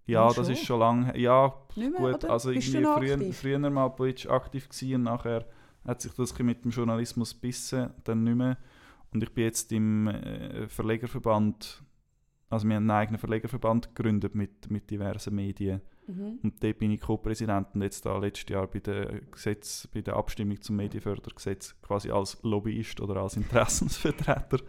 [0.05, 0.53] Ja, Ja, das schon.
[0.53, 2.29] ist schon lange, ja, Nicht mehr, Gut, oder?
[2.33, 3.37] also bist irgendwie früher, aktiv?
[3.39, 5.47] früher mal politisch aktiv gewesen und nachher
[5.85, 8.57] hat sich das mit dem Journalismus bissen, dann nicht mehr.
[9.11, 11.83] Und ich bin jetzt im äh, Verlegerverband,
[12.51, 15.81] also wir haben einen eigenen Verlegerverband gegründet mit, mit diversen Medien.
[16.09, 16.39] Mhm.
[16.41, 20.15] Und dort bin ich Co-Präsident und jetzt da letztes Jahr bei der, Gesetz, bei der
[20.15, 24.59] Abstimmung zum Medienfördergesetz quasi als Lobbyist oder als Interessensvertreter.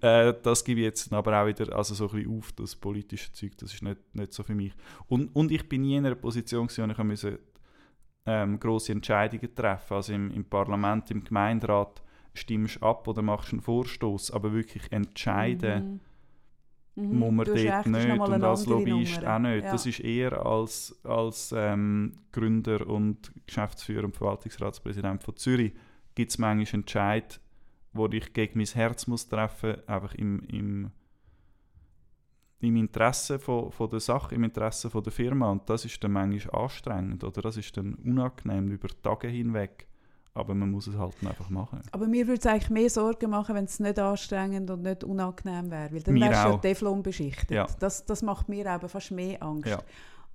[0.00, 3.32] Äh, das gebe ich jetzt aber auch wieder also so ein bisschen auf, das politische
[3.32, 4.72] Zeug, das ist nicht, nicht so für mich.
[5.08, 7.38] Und, und ich bin nie in einer Position, gewesen, wo ich musste,
[8.24, 12.02] ähm, grosse Entscheidungen treffen Also im, im Parlament, im Gemeinderat
[12.34, 16.00] stimmst ab oder machst einen Vorstoß, aber wirklich entscheiden Mhm.
[16.98, 19.34] Muss man dort nicht und als Lobbyist Nummer.
[19.34, 19.64] auch nicht.
[19.64, 19.72] Ja.
[19.72, 25.72] Das ist eher als, als ähm, Gründer und Geschäftsführer und Verwaltungsratspräsident von Zürich
[26.14, 27.40] gibt es manchmal Entscheid,
[27.92, 30.90] wo ich gegen mein Herz muss treffen, einfach im, im,
[32.60, 36.12] im Interesse von, von der Sache, im Interesse von der Firma und das ist dann
[36.12, 39.86] manchmal anstrengend oder das ist dann unangenehm über Tage hinweg,
[40.34, 41.80] aber man muss es halt einfach machen.
[41.90, 45.70] Aber mir würde es eigentlich mehr Sorgen machen, wenn es nicht anstrengend und nicht unangenehm
[45.70, 45.92] wäre.
[45.92, 46.56] Weil dann Mir wärst du ja.
[46.58, 47.50] Teflon beschichtet.
[47.50, 47.66] Ja.
[47.80, 49.66] Das, das macht mir aber fast mehr Angst.
[49.68, 49.82] Ja.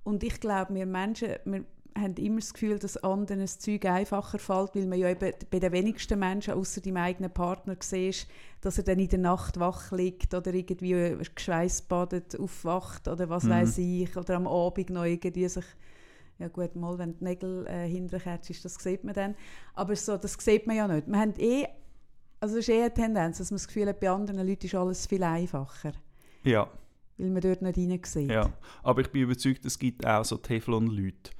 [0.02, 1.64] Und ich glaube, wir Menschen, wir
[1.96, 5.58] haben immer das Gefühl, dass anderen das Zeug einfacher fällt, weil man ja eben bei
[5.60, 8.26] den wenigsten Menschen, außer deinem eigenen Partner, siehst,
[8.60, 13.50] dass er dann in der Nacht wach liegt oder irgendwie geschweißbadet aufwacht oder was Mhm.
[13.50, 15.64] weiß ich, oder am Abend noch irgendwie sich
[16.38, 19.34] ja gut, mal, wenn die Nägel äh, hinterkärtst, das sieht man dann.
[19.74, 21.06] Aber so, das sieht man ja nicht.
[21.06, 21.66] Wir haben eh,
[22.40, 24.74] also es ist eher eine Tendenz, dass man das Gefühl hat, bei anderen Leuten ist
[24.74, 25.92] alles viel einfacher,
[26.42, 26.68] Ja.
[27.16, 28.30] weil man dort nicht rein sieht.
[28.30, 31.30] Ja, aber ich bin überzeugt, es gibt auch so Teflon-Leute.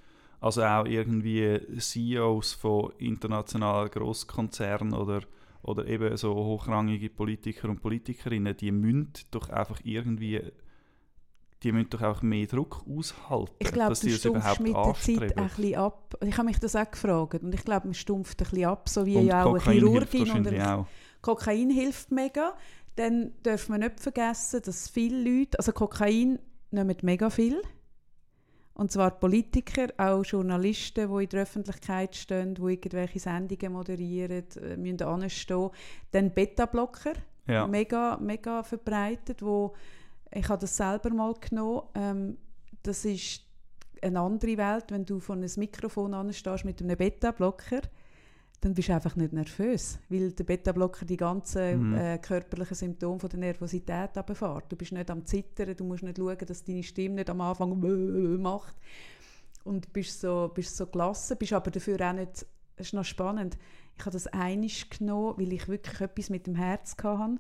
[0.41, 5.23] Also auch irgendwie CEOs von internationalen Grosskonzernen oder,
[5.63, 10.41] oder eben so hochrangige Politiker und Politikerinnen, die müssen doch einfach irgendwie,
[11.65, 14.61] die müssen doch auch mehr Druck aushalten, Ich glaube, dass du die das stumpfst überhaupt
[14.61, 15.49] mit der Zeit ein anstreben.
[15.57, 16.17] bisschen ab.
[16.25, 19.05] Ich habe mich das auch gefragt und ich glaube, man stumpft ein bisschen ab, so
[19.07, 20.87] wie Und ja auch eine Kokain hilft Chirurgin und wahrscheinlich ein auch.
[21.23, 22.55] Kokain hilft mega.
[22.97, 26.39] Dann darf man nicht vergessen, dass viele Leute, also Kokain
[26.71, 27.61] nehmen mega viel.
[28.75, 34.77] Und zwar Politiker, auch Journalisten, die in der Öffentlichkeit stehen, die irgendwelche Sendungen moderieren, äh,
[34.77, 35.71] müssen anstehen.
[36.11, 37.13] Dann Beta-Blocker,
[37.47, 37.67] Ja.
[37.69, 39.75] mega, mega verbreitet, wo
[40.35, 41.83] ich habe das selber mal genommen.
[41.95, 42.39] Ähm,
[42.83, 43.43] das ist
[44.03, 47.81] eine andere Welt, wenn du von einem Mikrofon anstehst mit einem Beta-Blocker,
[48.61, 51.95] dann bist du einfach nicht nervös, weil der Beta-Blocker die ganzen Mhm.
[51.97, 54.71] äh, körperlichen Symptome von der Nervosität abfährt.
[54.71, 57.79] Du bist nicht am Zittern, du musst nicht schauen, dass deine Stimme nicht am Anfang
[58.43, 58.75] macht
[59.65, 63.57] und bist so, bist so gelassen, bist aber dafür auch nicht, es ist noch spannend,
[63.97, 67.39] ich habe das einisch genommen, weil ich wirklich etwas mit dem Herz hatte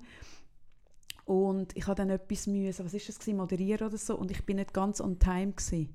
[1.24, 4.44] und ich habe dann etwas müssen, was ist das gewesen, moderieren oder so und ich
[4.44, 5.94] bin nicht ganz on time gewesen.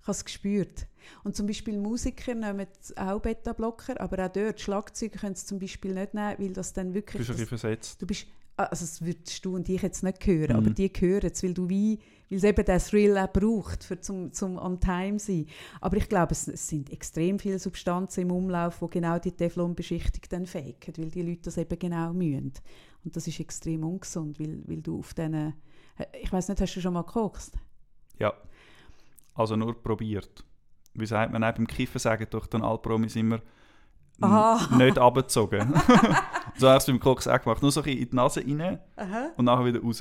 [0.00, 0.86] Ich habe es gespürt.
[1.22, 5.94] Und zum Beispiel Musiker nehmen auch Beta-Blocker, aber auch dort, Schlagzeuger können es zum Beispiel
[5.94, 7.18] nicht nehmen, weil das dann Du wirklich...
[7.18, 8.02] bist das, bisschen versetzt.
[8.02, 8.26] du bist,
[8.58, 10.56] ah, also das würdest du und ich jetzt nicht hören, Mhm.
[10.56, 11.98] aber die hören es, weil du wie,
[12.28, 15.46] weil es eben das Thrill auch braucht, für zum, zum on time sein.
[15.80, 20.22] Aber ich glaube, es, es sind extrem viele Substanzen im Umlauf, wo genau die Teflonbeschichtung
[20.28, 22.52] dann faken, weil die Leute das eben genau mühen.
[23.04, 25.54] Und das ist extrem ungesund, weil, weil du auf diesen,
[26.20, 27.56] ich weiß nicht, hast du schon mal gekokst?
[28.18, 28.32] Ja.
[29.34, 30.44] Also nur probiert.
[30.94, 33.40] Wie sagt man, auch beim Kiffen sagen doch dann alle Promis immer,
[34.20, 34.76] Aha.
[34.76, 35.74] nicht abgezogen.
[36.56, 37.60] so hast du beim Koks auch gemacht.
[37.62, 39.30] Nur so ein bisschen in die Nase rein Aha.
[39.36, 40.00] und nachher wieder raus.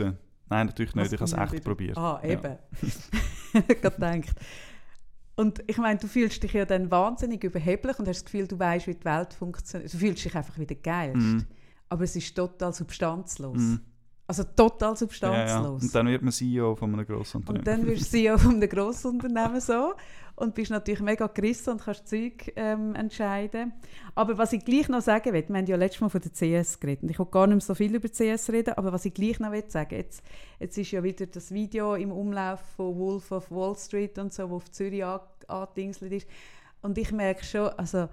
[0.49, 1.05] Nein, natürlich nicht.
[1.05, 1.63] Was Ich habe es echt wieder?
[1.63, 1.97] probiert.
[1.97, 2.29] Ah, Ja.
[2.29, 2.57] eben.
[2.81, 4.35] ich habe gedacht.
[5.35, 8.59] Und ich meine, du fühlst dich ja dann wahnsinnig überheblich und hast das Gefühl, du
[8.59, 9.91] weißt, wie die Welt funktioniert.
[9.91, 11.17] Du fühlst dich einfach wieder geilst.
[11.17, 11.47] Mhm.
[11.89, 13.57] Aber es ist total substanzlos.
[13.57, 13.79] Mhm.
[14.25, 14.95] Also total Ja, ja.
[14.95, 15.83] substanzlos.
[15.83, 17.59] Und dann wird man CEO von einem grossen Unternehmen.
[17.59, 19.93] Und dann wirst du CEO von einem Grossunternehmen so
[20.35, 23.73] und bist natürlich mega gerissen und kannst Zeug ähm, entscheiden.
[24.15, 26.79] Aber was ich gleich noch sagen will, wir haben ja letztes Mal von der CS
[26.79, 29.13] geredet und ich will gar nicht mehr so viel über CS reden, aber was ich
[29.13, 30.23] gleich noch will sagen, jetzt,
[30.59, 34.49] jetzt ist ja wieder das Video im Umlauf von Wolf of Wall Street und so,
[34.49, 36.27] wo auf Zürich an- angedingselt ist.
[36.81, 38.07] Und ich merke schon, also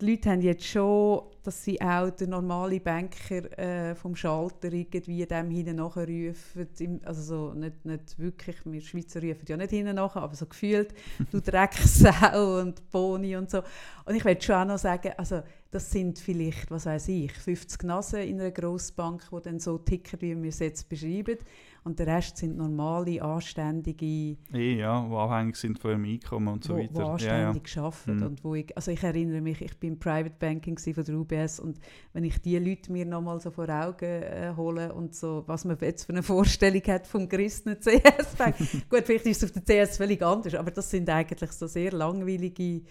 [0.00, 5.26] die Leute haben jetzt schon, dass sie auch den normalen Banker äh, vom Schalter irgendwie
[5.26, 7.00] dem hinten nachrufen.
[7.04, 10.94] Also so, nicht, nicht wirklich, wir Schweizer rufen ja nicht hinten nach, aber so gefühlt,
[11.32, 13.62] du Drecksau und Boni und so.
[14.04, 17.82] Und ich will schon auch noch sagen, also das sind vielleicht, was weiß ich, 50
[17.82, 21.38] Nasen in einer Grossbank, die dann so ticken, wie wir es jetzt beschreiben.
[21.84, 26.74] Und der Rest sind normale, anständige ja, die abhängig sind von ihrem Einkommen und so
[26.74, 26.94] wo, weiter.
[26.94, 28.16] wo anständig arbeiten.
[28.16, 28.22] Mhm.
[28.22, 31.60] Und wo ich, also ich erinnere mich, ich bin im Private Banking von der UBS
[31.60, 31.78] und
[32.12, 35.76] wenn ich die Leute mir nochmal so vor Augen äh, hole und so, was man
[35.80, 38.56] jetzt für eine Vorstellung hat vom gerissenen CS-Bank.
[38.88, 41.92] Gut, vielleicht ist es auf der CS völlig anders, aber das sind eigentlich so sehr
[41.92, 42.82] langweilige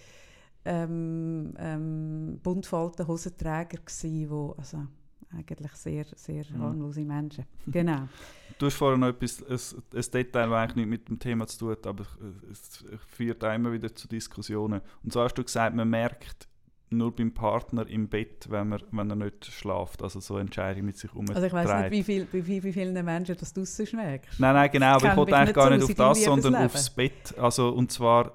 [0.64, 4.86] ähm, ähm, Buntfalten-Hosenträger gsi, wo also
[5.36, 6.62] eigentlich sehr, sehr Mhm.
[6.62, 7.44] harmlose Menschen.
[7.66, 8.08] Genau.
[8.58, 11.58] Du hast vorhin noch etwas, ein, ein Detail, das eigentlich nicht mit dem Thema zu
[11.58, 12.04] tun hat, aber
[12.50, 14.80] es führt auch immer wieder zu Diskussionen.
[15.02, 16.48] Und so hast du gesagt, man merkt
[16.90, 20.96] nur beim Partner im Bett, wenn, man, wenn er nicht schläft, also so Entscheidungen mit
[20.96, 21.36] sich umtreibt.
[21.36, 24.40] Also ich weiß nicht, wie, viel, wie, wie, wie vielen Menschen das du schmeckst.
[24.40, 27.36] Nein, nein, genau, aber ich wollte eigentlich gar nicht auf das, sondern aufs Bett.
[27.38, 28.32] Also, und zwar,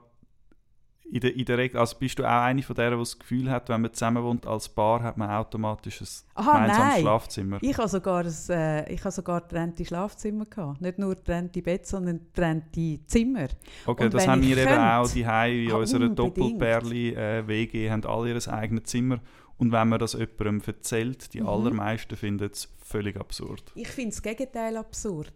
[1.11, 3.81] in der, Regel, also bist du auch eine von denen, die das Gefühl hat, wenn
[3.81, 7.01] man zusammen wohnt als Paar, hat man automatisch ein Aha, gemeinsames nein.
[7.01, 7.57] Schlafzimmer?
[7.61, 10.81] Ich habe sogar, ein, äh, ich habe sogar trennte Schlafzimmer gehabt.
[10.81, 13.47] Nicht nur trennte Bett, sondern trennte Zimmer.
[13.85, 16.09] Okay, Und das haben wir eben könnte- auch die in Ah, unserer.
[16.09, 19.19] Doppelperli-WG, haben alle ihr eigenes Zimmer.
[19.57, 21.47] Und wenn man das jemandem erzählt, die Mhm.
[21.47, 23.71] allermeisten finden es völlig absurd.
[23.75, 25.33] Ich finde das Gegenteil absurd.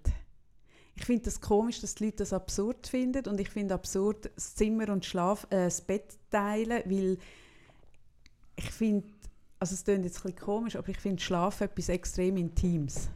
[0.97, 3.27] Ich finde es das komisch, dass die Leute das absurd finden.
[3.29, 7.17] Und ich finde absurd, das Zimmer und Schlaf, äh, das Bett teilen, weil
[8.55, 9.07] ich finde,
[9.59, 13.09] also es klingt jetzt ein bisschen komisch, aber ich finde Schlafen etwas extrem Intimes.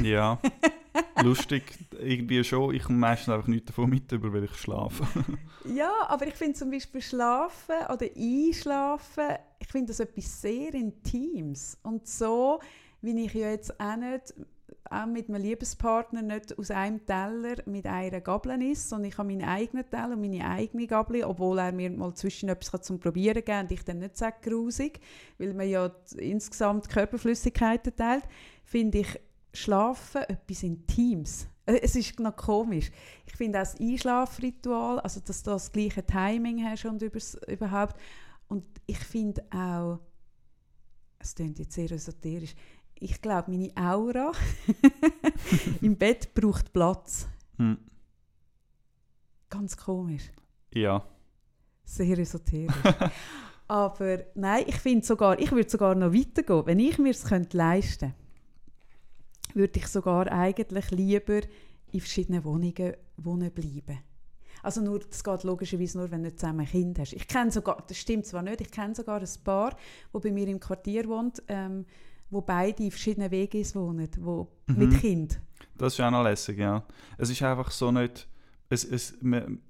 [0.00, 0.40] Ja,
[1.22, 1.62] lustig,
[2.00, 2.74] irgendwie schon.
[2.74, 5.06] Ich komme meistens einfach nichts davon mit, über weil ich schlafe.
[5.64, 11.76] Ja, aber ich finde zum Beispiel Schlafen oder Einschlafen, ich finde das etwas sehr Intimes.
[11.82, 12.60] Und so,
[13.02, 14.34] wie ich ja jetzt auch nicht,
[14.90, 19.28] auch mit meinem Liebespartner nicht aus einem Teller mit einer Gabel isst, sondern ich habe
[19.28, 23.44] meinen eigenen Teller und meine eigene Gabel, obwohl er mir mal zwischen etwas zum Probieren
[23.44, 25.00] geben und ich dann nicht sage grusig,
[25.38, 28.24] weil man ja insgesamt Körperflüssigkeiten teilt,
[28.64, 29.20] finde ich
[29.52, 31.48] Schlafen etwas Intimes.
[31.66, 32.90] Äh, Es ist noch komisch.
[33.26, 37.96] Ich finde auch das Einschlafritual, also dass du das gleiche Timing hast und überhaupt.
[38.48, 39.98] Und ich finde auch,
[41.18, 42.54] es klingt jetzt sehr esoterisch,
[43.00, 44.32] ich glaube, meine Aura
[45.82, 47.26] im Bett braucht Platz.
[47.56, 47.78] Hm.
[49.50, 50.30] Ganz komisch.
[50.72, 51.04] Ja.
[51.84, 52.74] Sehr esoterisch.
[53.68, 56.66] Aber nein, ich finde sogar, ich würde sogar noch weitergehen.
[56.66, 58.14] Wenn ich mir es könnte leisten
[59.54, 61.40] würde ich sogar eigentlich lieber
[61.92, 63.98] in verschiedenen Wohnungen wohnen bleiben.
[64.62, 67.12] Also nur, das geht logischerweise nur, wenn du zusammen ein Kind hast.
[67.12, 69.76] Ich kenne sogar, das stimmt zwar nicht, ich kenne sogar ein Paar,
[70.12, 71.86] wo bei mir im Quartier wohnt, ähm,
[72.30, 74.78] wo beide in verschiedenen WGs wohnen, wo Mhm.
[74.78, 75.40] mit Kind.
[75.76, 76.84] Das ist auch noch lässig, ja.
[77.16, 78.28] Es ist einfach so nicht.
[78.68, 79.60] Es, es, man,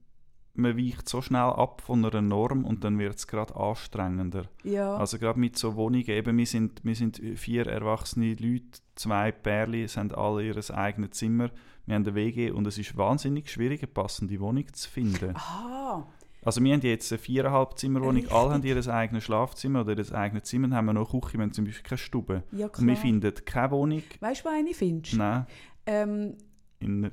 [0.55, 4.45] man weicht so schnell ab von einer Norm und dann wird es gerade anstrengender.
[4.65, 9.31] Ja, Also gerade mit so Wohnungen, eben, wir sind, wir sind vier erwachsene Leute, zwei
[9.31, 11.51] Pärchen, sie haben alle ihr eigenes Zimmer,
[11.87, 15.37] wir haben eine WG und es ist wahnsinnig schwierig, eine passende Wohnung zu finden.
[15.37, 16.07] aha,
[16.45, 18.33] Also wir haben jetzt eine viereinhalb Zimmerwohnung, Richtig.
[18.33, 21.37] alle haben ihr eigenes Schlafzimmer oder ihr eigenes Zimmer, dann haben wir noch eine Küche,
[21.39, 22.43] wir haben zum Beispiel keine Stube.
[22.53, 22.97] ja Und wir klar.
[22.97, 25.17] finden keine Wohnung, Weißt du, wo eine findest?
[25.17, 25.47] nein,
[25.87, 26.35] Ähm,
[26.81, 27.11] in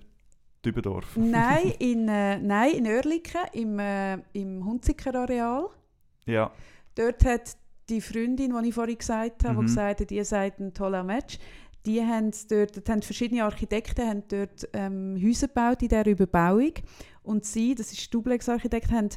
[0.63, 1.15] Dübendorf.
[1.17, 5.67] nein, in, äh, nein, in Oerlikon, im, äh, im Hunziker-Areal.
[6.25, 6.51] Ja,
[6.95, 7.57] Dort hat
[7.89, 9.59] die Freundin, die ich vorhin gesagt habe, Mhm.
[9.59, 11.37] die gesagt hat, ihr seid ein toller Match,
[11.85, 16.71] die haben dort, dort haben verschiedene Architekten haben dort ähm, Häuser gebaut in dieser Überbauung.
[17.25, 19.09] Und sie, das ist Duplex Architekt, haben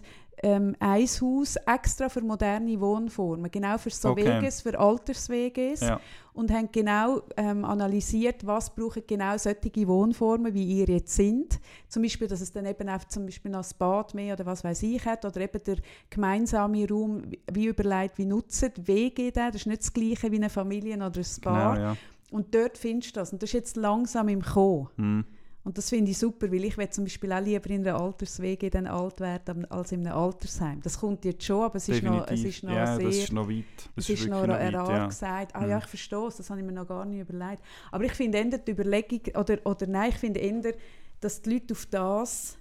[0.43, 4.41] ähm, ein Haus extra für moderne Wohnformen, genau für so Okay.
[4.41, 5.81] WGs, für Alters-WGs.
[5.81, 6.01] ja.
[6.33, 11.59] und haben genau ähm, analysiert, was brauchen genau solche Wohnformen, wie ihr jetzt sind.
[11.89, 14.63] Zum Beispiel, dass es dann eben auch zum Beispiel noch das Bad mehr oder was
[14.63, 15.79] weiß ich hat oder eben der
[16.09, 19.47] gemeinsame Raum, wie- überlegt, wie nutzen WG den.
[19.49, 21.75] Das ist nicht das Gleiche wie eine Familie oder ein Paar.
[21.75, 21.97] Genau, ja.
[22.31, 23.33] Und dort findest du das.
[23.33, 24.89] Und das ist jetzt langsam im Kommen.
[24.97, 25.25] Hm.
[25.69, 28.71] Und das finde ich super, weil ich will zum Beispiel auch lieber in einer Alters-WG
[28.71, 30.81] dann alt werden als in einem Altersheim.
[30.81, 33.05] Das kommt jetzt schon, aber es ist noch, es ist noch ja, sehr...
[33.05, 33.64] das ist noch weit.
[33.95, 35.07] Das Es ist noch rar weit, ja.
[35.07, 35.55] gesagt.
[35.55, 35.69] Ah Mhm.
[35.69, 37.62] ja, ich verstehe es, das habe ich mir noch gar nicht überlegt.
[37.93, 40.73] Aber ich finde eher die Überlegung, oder, oder nein, ich finde eher,
[41.21, 42.57] dass die Leute auf das,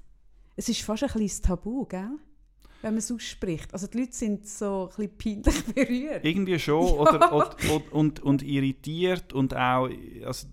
[0.58, 2.10] es ist fast ein kleines Tabu, gell?
[2.82, 3.74] wenn man es ausspricht.
[3.74, 6.26] Also die Leute sind so ein bisschen peinlich berührt.
[6.26, 6.86] Irgendwie schon.
[6.86, 6.94] Ja.
[6.94, 9.90] Oder, oder, und, und, und irritiert und auch,
[10.26, 10.48] also,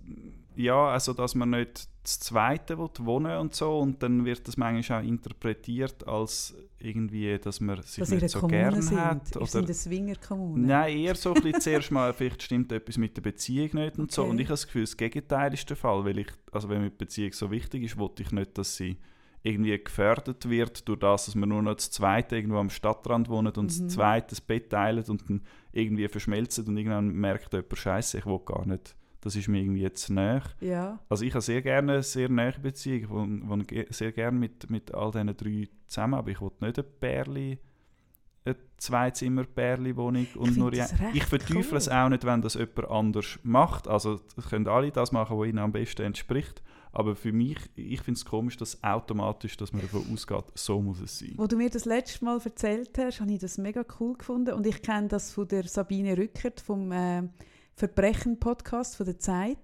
[0.54, 5.02] ja, also dass man nicht das Zweite wohnen und so und dann wird das manchmal
[5.02, 9.00] auch interpretiert als irgendwie, dass man sich dass nicht so Kommune gern sind.
[9.00, 9.36] hat.
[9.36, 10.66] Oder, sind eine Swingerkommune.
[10.66, 14.12] Nein, eher so ein bisschen zuerst mal, vielleicht stimmt etwas mit der Beziehung nicht und
[14.12, 14.22] so.
[14.22, 14.30] Okay.
[14.30, 16.90] Und ich habe das Gefühl, das Gegenteil ist der Fall, weil ich, also wenn mir
[16.90, 18.98] die Beziehung so wichtig ist, wollte ich nicht, dass sie
[19.42, 23.56] irgendwie gefördert wird durch das, dass man nur noch das Zweite irgendwo am Stadtrand wohnt
[23.58, 23.84] und Mhm.
[23.86, 25.42] das Zweite das Bett teilt und dann
[25.72, 28.94] irgendwie verschmelzt und irgendwann merkt jemand, Scheiße, ich will gar nicht,
[29.24, 30.42] das ist mir irgendwie jetzt näher.
[30.60, 34.68] Ja, Also ich habe sehr gerne eine sehr nahe Beziehung, wo, wo sehr gerne mit,
[34.68, 37.58] mit all diesen drei zusammen, aber ich will nicht ein Pärli,
[38.44, 41.76] eine Zwei-Zimmer-Pärli-Wohnung und find nur das ja, Ich verteufle cool.
[41.78, 43.88] es auch nicht, wenn das jemand anders macht.
[43.88, 46.62] Also das können alle das machen, was ihnen am besten entspricht.
[46.92, 51.00] Aber für mich, ich finde es komisch, dass automatisch, dass man davon ausgeht, so muss
[51.00, 51.32] es sein.
[51.36, 54.52] Wo du mir das letzte Mal erzählt hast, habe ich das mega cool gefunden.
[54.52, 57.22] Und ich kenne das von der Sabine Rückert vom äh,
[57.76, 59.58] Verbrechen-Podcast von der Zeit.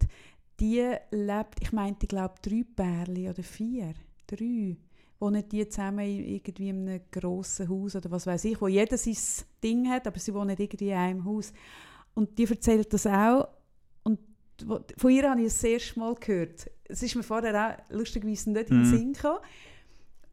[0.59, 3.95] Die lebt, ich meinte, ich glaube, drei Pärchen oder vier.
[4.27, 4.77] Drei.
[5.19, 8.97] Wohnen die zusammen in irgendwie in einem grossen Haus oder was weiß ich, wo jeder
[8.97, 9.17] sein
[9.63, 11.53] Ding hat, aber sie wohnen irgendwie in einem Haus.
[12.15, 13.49] Und die erzählt das auch.
[14.03, 14.19] Und
[14.65, 16.71] wo- von ihr habe ich es das erste Mal gehört.
[16.85, 18.97] Es ist mir vorher auch lustigerweise nicht in den Mhm.
[18.97, 19.41] Sinn gekommen.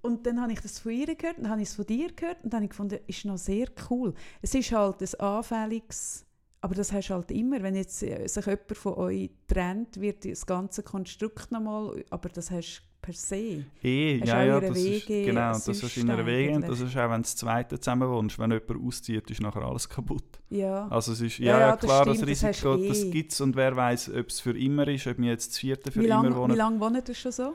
[0.02, 2.38] Und dann habe ich das von ihr gehört, dann habe ich es von dir gehört
[2.44, 4.14] und dann habe ich gefunden, ist noch sehr cool.
[4.42, 6.26] Es ist halt ein anfälliges,
[6.62, 10.26] aber das hast du halt immer, wenn jetzt äh, sich jemand von euch trennt, wird
[10.26, 13.64] das ganze Konstrukt nochmal, aber das hast du per se.
[13.76, 13.84] Hast
[14.28, 17.10] ja, ja, das ist, Wege genau, das ist in einer Wege und das ist auch,
[17.10, 20.26] wenn du das zweite zusammen wohnst, wenn jemand auszieht, ist nachher alles kaputt.
[20.50, 20.88] Ja.
[20.88, 23.10] Also es ist, Ja, ja, ja, das klar, stimmt, das das Risiko, du das eh.
[23.12, 25.92] gibt es und wer weiß, ob es für immer ist, ob wir jetzt das vierte
[25.92, 26.54] für Wie immer lange wohnen.
[26.54, 27.54] wie lang wohnt ihr schon so?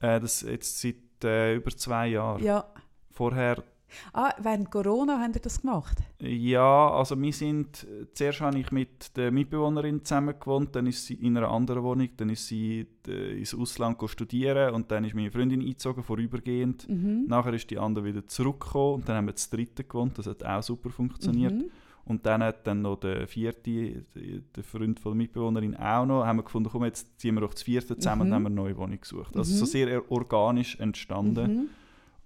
[0.00, 2.42] Äh, das jetzt seit äh, über zwei Jahren.
[2.42, 2.64] Ja.
[3.10, 3.64] Vorher,
[4.12, 5.98] Ah, während Corona habt ihr das gemacht?
[6.20, 11.14] ja, also wir sind, zuerst habe ich mit der Mitbewohnerin zusammen gewohnt, dann ist sie
[11.14, 15.30] in einer anderen Wohnung, dann ist sie äh, ins Ausland studieren und dann ist meine
[15.30, 16.88] Freundin eingezogen, vorübergehend.
[16.88, 17.24] Mhm.
[17.28, 20.44] Nachher ist die andere wieder zurückgekommen und dann haben wir das dritte gewohnt, das hat
[20.44, 21.52] auch super funktioniert.
[21.54, 21.64] Mhm.
[22.06, 26.26] Und dann hat dann noch der vierte, die- der Freund von der Mitbewohnerin auch noch,
[26.26, 28.34] haben wir gefunden, komm, jetzt ziehen wir doch das vierte zusammen und Mhm.
[28.34, 29.34] haben eine neue Wohnung gesucht.
[29.36, 29.58] Also Mhm.
[29.58, 31.70] so sehr organisch entstanden.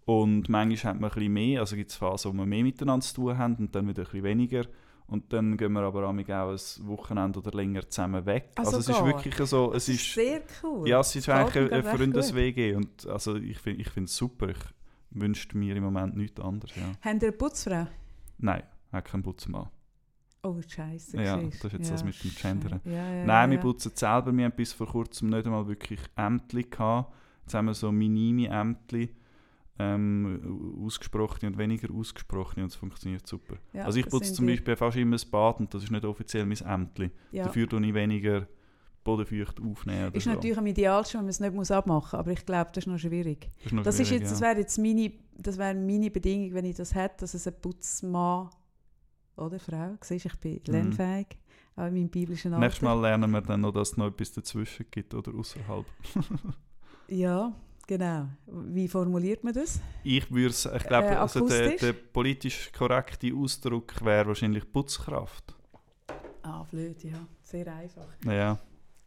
[0.08, 3.04] Und manchmal hat man ein bisschen mehr, also gibt es Phasen, wo wir mehr miteinander
[3.04, 4.62] zu tun haben und dann wieder ein bisschen weniger.
[5.06, 8.52] Und dann gehen wir aber auch ein Wochenende oder länger zusammen weg.
[8.54, 10.88] Ah, also es ist wirklich so, es ist sehr cool.
[10.88, 14.48] ja, es ist eigentlich recht Freundes-WG und also ich finde ich es super.
[14.48, 14.56] Ich
[15.10, 16.90] wünschte mir im Moment nichts anderes, ja.
[17.02, 17.86] Habt ihr eine Putzfrau?
[18.38, 19.68] Nein, auch kein Putzmann.
[20.42, 21.22] Oh, scheiße.
[21.22, 22.80] Ja, das ist jetzt das mit dem Gendern.
[22.86, 23.62] Ja, ja, Nein, wir ja.
[23.62, 24.34] putzen selber.
[24.34, 27.12] Wir haben bis vor kurzem nicht einmal wirklich Ämtli gehabt.
[27.42, 29.10] Jetzt haben wir so minime Ämtli,
[29.78, 33.56] ähm, ausgesprochene und weniger ausgesprochene und es funktioniert super.
[33.72, 36.46] Ja, also ich putze zum Beispiel fast immer das Bad und das ist nicht offiziell
[36.46, 37.10] mein Ämtli.
[37.32, 37.44] Ja.
[37.44, 38.46] Dafür tue ich weniger
[39.04, 40.30] bodenfeucht aufnehmen Ist so.
[40.30, 42.88] natürlich am idealsten, wenn man es nicht muss abmachen muss, aber ich glaube, das ist
[42.88, 43.50] noch schwierig.
[43.56, 46.52] Das ist, noch Das, ist schwierig, jetzt, das wäre jetzt meine, das wäre meine Bedingung,
[46.54, 48.50] wenn ich das hätte, dass es ein Putzmann
[49.36, 50.72] oder Frau, siehst, ich bin Mhm.
[50.72, 51.26] lernfähig,
[51.76, 52.64] auch in meinem biblischen Alter.
[52.66, 55.86] Nächstes Mal lernen wir dann noch, dass es noch etwas dazwischen gibt oder außerhalb.
[57.08, 57.52] Ja,
[57.88, 58.28] genau.
[58.46, 59.80] Wie formuliert man das?
[60.04, 65.56] Ich würde ich glaube, Äh, also der, der politisch korrekte Ausdruck wäre wahrscheinlich Putzkraft.
[66.42, 67.26] Ah, blöd, ja.
[67.42, 68.06] Sehr einfach.
[68.24, 68.60] Ja.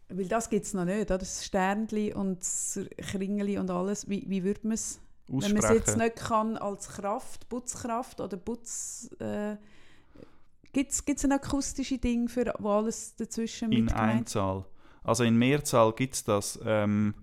[0.09, 1.17] Weil das gibt es noch nicht, oder?
[1.17, 4.09] Das Sternli und das Kringeli und alles.
[4.09, 8.35] Wie, wie würde man es, wenn man es jetzt nicht kann als Kraft, Putzkraft oder
[8.35, 9.09] Putz...
[9.19, 9.55] Äh,
[10.73, 14.65] gibt es ein akustische Ding, für, wo alles dazwischen in mit gemeint Einzahl.
[15.03, 17.13] Also in Mehrzahl gibt es das, ähm,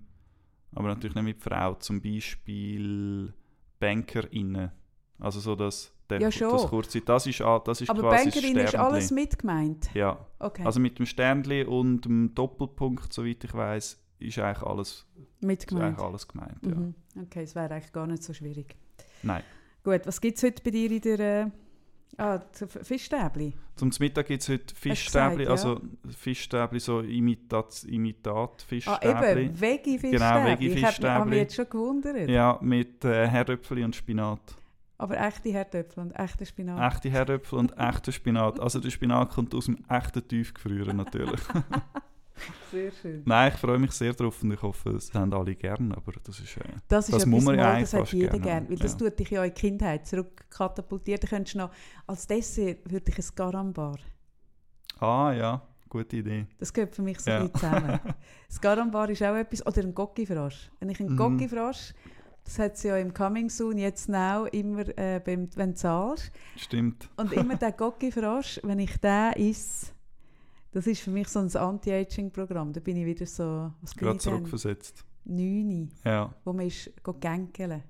[0.75, 1.75] aber natürlich nicht mit Frau.
[1.75, 3.33] Zum Beispiel
[3.79, 4.71] BankerInnen.
[5.19, 6.51] Also so das, der, Ja, schon.
[6.51, 9.93] das kurze, das ist, das ist Aber quasi das Bankerin ist alles mit gemeint?
[9.93, 15.05] Ja, Okay, also mit dem Sternli und dem Doppelpunkt, soweit ich weiß, ist eigentlich alles,
[15.41, 15.97] mit ist gemeint.
[15.97, 16.57] eigentlich alles gemeint.
[16.65, 16.75] Ja.
[16.75, 16.95] Mhm.
[17.23, 18.75] Okay, es wäre eigentlich gar nicht so schwierig.
[19.23, 19.43] Nein.
[19.83, 21.19] Gut, was gibt es heute bei dir in der...
[21.19, 21.51] Äh,
[22.17, 22.39] ah,
[22.81, 23.53] Fischstäbli?
[23.75, 25.49] Zum Mittag gibt es heute gesagt, Fischstäbli, ja.
[25.51, 25.79] also
[26.17, 29.41] Fischstäbli, so Imitat, Imitat Ah, Fischstäbli.
[29.45, 30.11] eben, Veggie-Fischstäbli.
[30.11, 31.25] Genau, Ich habe Veggie-Fischstäbli.
[31.29, 32.29] mich jetzt schon gewundert.
[32.29, 34.41] ja, mit äh, Herdöpfel und Spinat.
[34.97, 36.93] Aber echte Herdöpfel und echter Spinat.
[36.93, 38.59] Echte Herdöpfel und echter Spinat.
[38.59, 41.39] Also der Spinat kommt aus dem echten Tiefgefrieren natürlich.
[42.71, 43.23] Sehr schön.
[43.25, 46.39] Nein, ich freue mich sehr drauf und ich hoffe, es haben alle gern, aber das
[46.39, 46.57] ist...
[46.57, 48.55] Äh, Das ist Das muss man ja eigentlich das hat jeder gerne gerne.
[48.61, 48.97] haben, Weil das ja.
[48.97, 51.19] tut dich ja in die Kindheit zurückkatapultieren.
[51.21, 51.71] Da könntest du noch,
[52.07, 53.97] als Dessert würde ich ein Garambar.
[54.99, 56.45] ah ja, gute Idee.
[56.57, 57.39] Das gehört für mich so Ja.
[57.39, 57.99] ein bisschen zusammen.
[58.47, 60.71] Das Garambar ist auch etwas, oder ein Gocki-Frosch.
[60.79, 61.17] Wenn ich einen Mhm.
[61.17, 61.93] Gocki-Frosch,
[62.43, 66.31] das hat es ja im Coming Soon, jetzt now, immer, äh, beim, wenn du zahlst.
[66.55, 67.07] Stimmt.
[67.17, 69.87] Und immer der Gocki-Frosch, wenn ich den esse,
[70.71, 72.73] das ist für mich so ein Anti-Aging-Programm.
[72.73, 75.05] Da bin ich wieder so, was Gerade zurückversetzt.
[75.25, 77.83] Neuni, Ja, wo man ist gänkeln.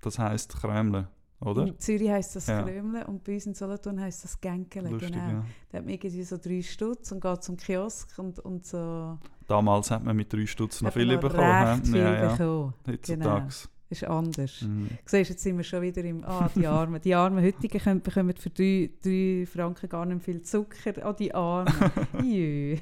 [0.00, 1.08] das heisst Kremle,
[1.40, 1.66] oder?
[1.66, 2.62] In Zürich heisst das Ja.
[2.62, 4.90] Krömle und bei uns in Solothurn heisst das Gänkeln.
[4.90, 5.28] Lustig, genau.
[5.28, 5.44] ja.
[5.70, 9.18] Da hat man irgendwie so drei Stutz und geht zum Kiosk und, und so.
[9.46, 11.40] Damals hat man mit drei Stutz noch viel bekommen.
[11.40, 12.32] Recht viel ja, ja.
[12.32, 12.74] bekommen.
[12.86, 13.44] Heutzutage.
[13.46, 14.62] Das ist anders.
[14.62, 14.88] Mhm.
[15.04, 16.24] Siehst, jetzt sind wir schon wieder im.
[16.24, 17.00] Ah, die Armen.
[17.00, 21.04] Die armen Heutigen können, bekommen für drei, drei Franken gar nicht viel Zucker.
[21.04, 21.72] Ah, die Armen.
[22.22, 22.76] Jö.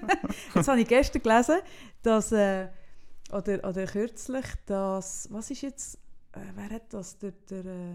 [0.54, 1.58] Jetzt habe ich gestern gelesen,
[2.02, 2.32] dass.
[2.32, 2.68] Äh,
[3.32, 5.28] oder, oder kürzlich, dass.
[5.32, 5.96] Was ist jetzt.
[6.32, 7.18] Äh, wer hat das?
[7.18, 7.94] Der, der, äh,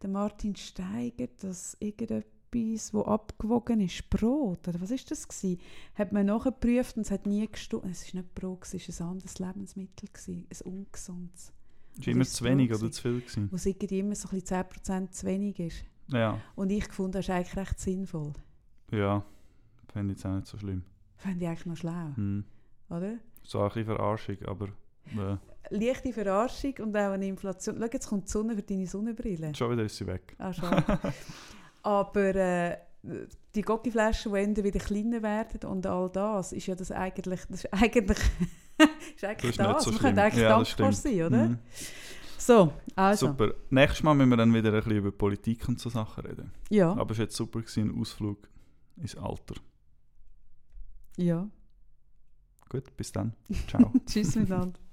[0.00, 5.60] der Martin Steiger, dass irgendetwas, wo abgewogen ist, Brot, oder was ist das gewesen?
[5.94, 7.86] Hat man nachgeprüft und es hat nie gestimmt.
[7.90, 11.52] Es war nicht Brot, es war ein anderes Lebensmittel, gewesen, ein ungesundes
[11.98, 13.48] Ist immer zu wenig oder zu viel gewesen.
[13.50, 15.84] wo es irgendwie immer so ein bisschen 10% zu wenig ist.
[16.08, 18.32] Ja, Und ich fand, das ist eigentlich recht sinnvoll.
[18.92, 19.24] ja.
[19.92, 20.82] Fände ich jetzt auch nicht so schlimm.
[21.16, 22.44] Fände ich eigentlich noch schlau, Hm.
[22.90, 23.14] oder?
[23.42, 24.66] So ein bisschen Verarschung, aber
[25.16, 25.36] äh,
[25.70, 27.76] Leichte Verarschung und auch eine Inflation.
[27.80, 29.54] Schau, jetzt kommt die Sonne für deine Sonnenbrille.
[29.54, 30.34] schon wieder ist sie weg.
[30.38, 30.84] Ah, schade.
[31.82, 32.76] Aber äh,
[33.54, 37.72] die Gocki-Flaschen, die wieder kleiner werden und all das, ist ja das eigentlich, das ist
[37.72, 38.18] eigentlich,
[39.16, 39.76] ist eigentlich Das ist das.
[39.76, 41.48] nicht so Man könnte eigentlich Ja, dankbar sein, oder?
[41.48, 41.58] Mhm.
[42.38, 43.26] So, also.
[43.26, 43.52] Super.
[43.70, 46.52] Nächstes Mal müssen wir dann wieder ein bisschen über Politik und so Sachen reden.
[46.70, 48.48] Ja, Aber es war jetzt super, gewesen, ein Ausflug
[48.96, 49.54] ins Alter.
[51.16, 51.48] ja.
[52.70, 53.32] Gut, bis dann.
[53.68, 53.90] Ciao.
[54.06, 54.78] Tschüss miteinander.